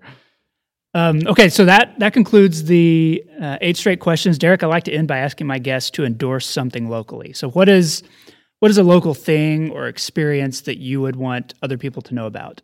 [0.94, 4.38] Um, okay, so that that concludes the uh, eight straight questions.
[4.38, 7.34] Derek, I like to end by asking my guests to endorse something locally.
[7.34, 8.04] So, what is
[8.60, 12.26] what is a local thing or experience that you would want other people to know
[12.26, 12.62] about?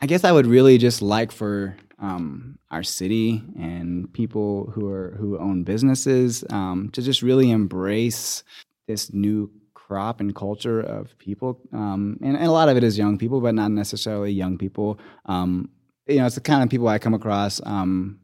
[0.00, 5.14] I guess I would really just like for um, our city and people who are
[5.18, 8.42] who own businesses um, to just really embrace
[8.88, 12.98] this new crop and culture of people, um, and, and, a lot of it is
[12.98, 15.68] young people, but not necessarily young people um,
[16.06, 18.20] you know, it's the kind of people I come across um,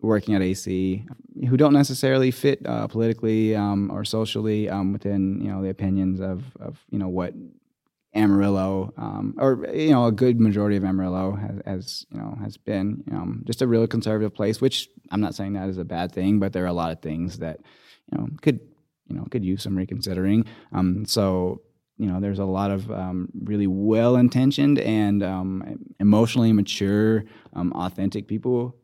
[0.00, 1.04] working at AC
[1.48, 6.20] who don't necessarily fit uh, politically um, or socially um, within you know the opinions
[6.20, 7.34] of of you know what
[8.14, 12.56] Amarillo um, or you know a good majority of Amarillo has, has you know has
[12.56, 14.60] been um, just a really conservative place.
[14.60, 17.00] Which I'm not saying that is a bad thing, but there are a lot of
[17.02, 17.60] things that
[18.10, 18.60] you know could
[19.08, 20.46] you know could use some reconsidering.
[20.72, 21.60] Um, so
[21.98, 27.24] you know, there's a lot of um, really well intentioned and um, emotionally mature,
[27.54, 28.76] um, authentic people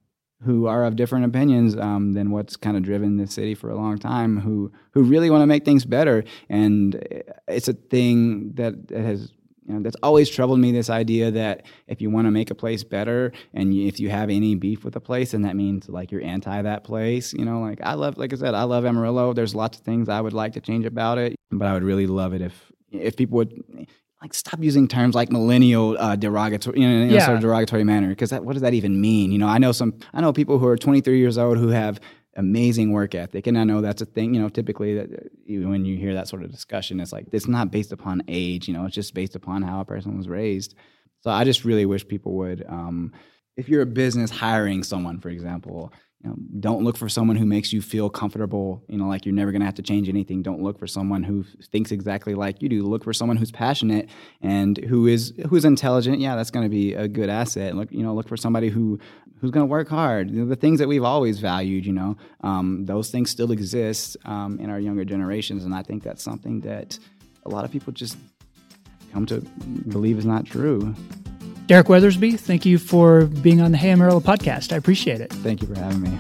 [0.45, 3.77] who are of different opinions um, than what's kind of driven the city for a
[3.77, 6.25] long time, who who really want to make things better.
[6.49, 7.01] And
[7.47, 9.33] it's a thing that has
[9.67, 10.73] you know, that's always troubled me.
[10.73, 14.29] This idea that if you want to make a place better, and if you have
[14.29, 17.33] any beef with a place, then that means like you're anti that place.
[17.33, 19.33] You know, like I love, like I said, I love Amarillo.
[19.33, 22.09] There's lots of things I would like to change about it, but I would really
[22.09, 23.87] love it if if people would
[24.21, 27.19] like stop using terms like millennial uh, derogatory, you know, in yeah.
[27.19, 29.33] a sort of derogatory manner, because what does that even mean?
[29.33, 32.01] You know, I know some, I know people who are 23 years old who have
[32.37, 34.35] amazing work ethic, and I know that's a thing.
[34.35, 37.73] You know, typically that when you hear that sort of discussion, it's like it's not
[37.73, 38.69] based upon age.
[38.69, 40.75] You know, it's just based upon how a person was raised.
[41.21, 43.13] So I just really wish people would, um,
[43.57, 45.93] if you're a business hiring someone, for example,
[46.23, 49.35] you know, don't look for someone who makes you feel comfortable, you know, like you're
[49.35, 50.41] never going to have to change anything.
[50.41, 52.83] Don't look for someone who thinks exactly like you do.
[52.85, 54.09] Look for someone who's passionate
[54.41, 56.21] and who is who's intelligent.
[56.21, 57.75] Yeah, that's going to be a good asset.
[57.75, 59.01] Look, you know, look for somebody who
[59.41, 60.31] who's going to work hard.
[60.31, 64.17] You know, the things that we've always valued, you know, um, those things still exist
[64.25, 66.99] um, in our younger generations, and I think that's something that
[67.45, 68.17] a lot of people just
[69.13, 69.41] come to
[69.89, 70.95] believe is not true.
[71.73, 74.75] Derek Weathersbee, thank you for being on the Hey Amarillo podcast.
[74.75, 75.33] I appreciate it.
[75.33, 76.11] Thank you for having me.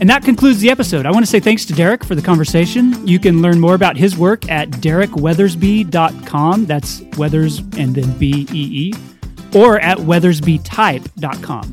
[0.00, 1.04] And that concludes the episode.
[1.04, 3.04] I want to say thanks to Derek for the conversation.
[3.04, 6.66] You can learn more about his work at derekweathersbee.com.
[6.66, 8.94] That's Weathers and then B E E,
[9.52, 11.72] or at weathersbeetype.com.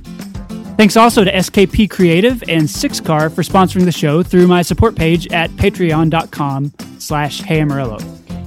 [0.77, 4.95] Thanks also to SKP Creative and Six Car for sponsoring the show through my support
[4.95, 7.99] page at patreon.com slash Hey Amarillo.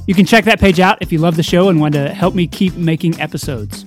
[0.06, 2.34] You can check that page out if you love the show and want to help
[2.34, 3.86] me keep making episodes.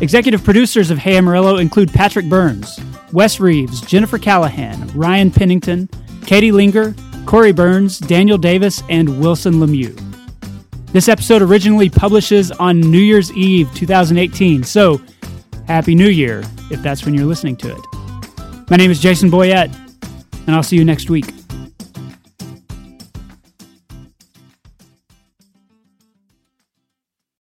[0.00, 2.78] Executive producers of Hey Amarillo include Patrick Burns,
[3.12, 5.88] Wes Reeves, Jennifer Callahan, Ryan Pennington,
[6.24, 6.94] Katie Linger,
[7.26, 10.00] Corey Burns, Daniel Davis, and Wilson Lemieux.
[10.92, 15.00] This episode originally publishes on New Year's Eve 2018, so
[15.66, 18.70] Happy New Year if that's when you're listening to it.
[18.70, 19.74] My name is Jason Boyett,
[20.46, 21.26] and I'll see you next week.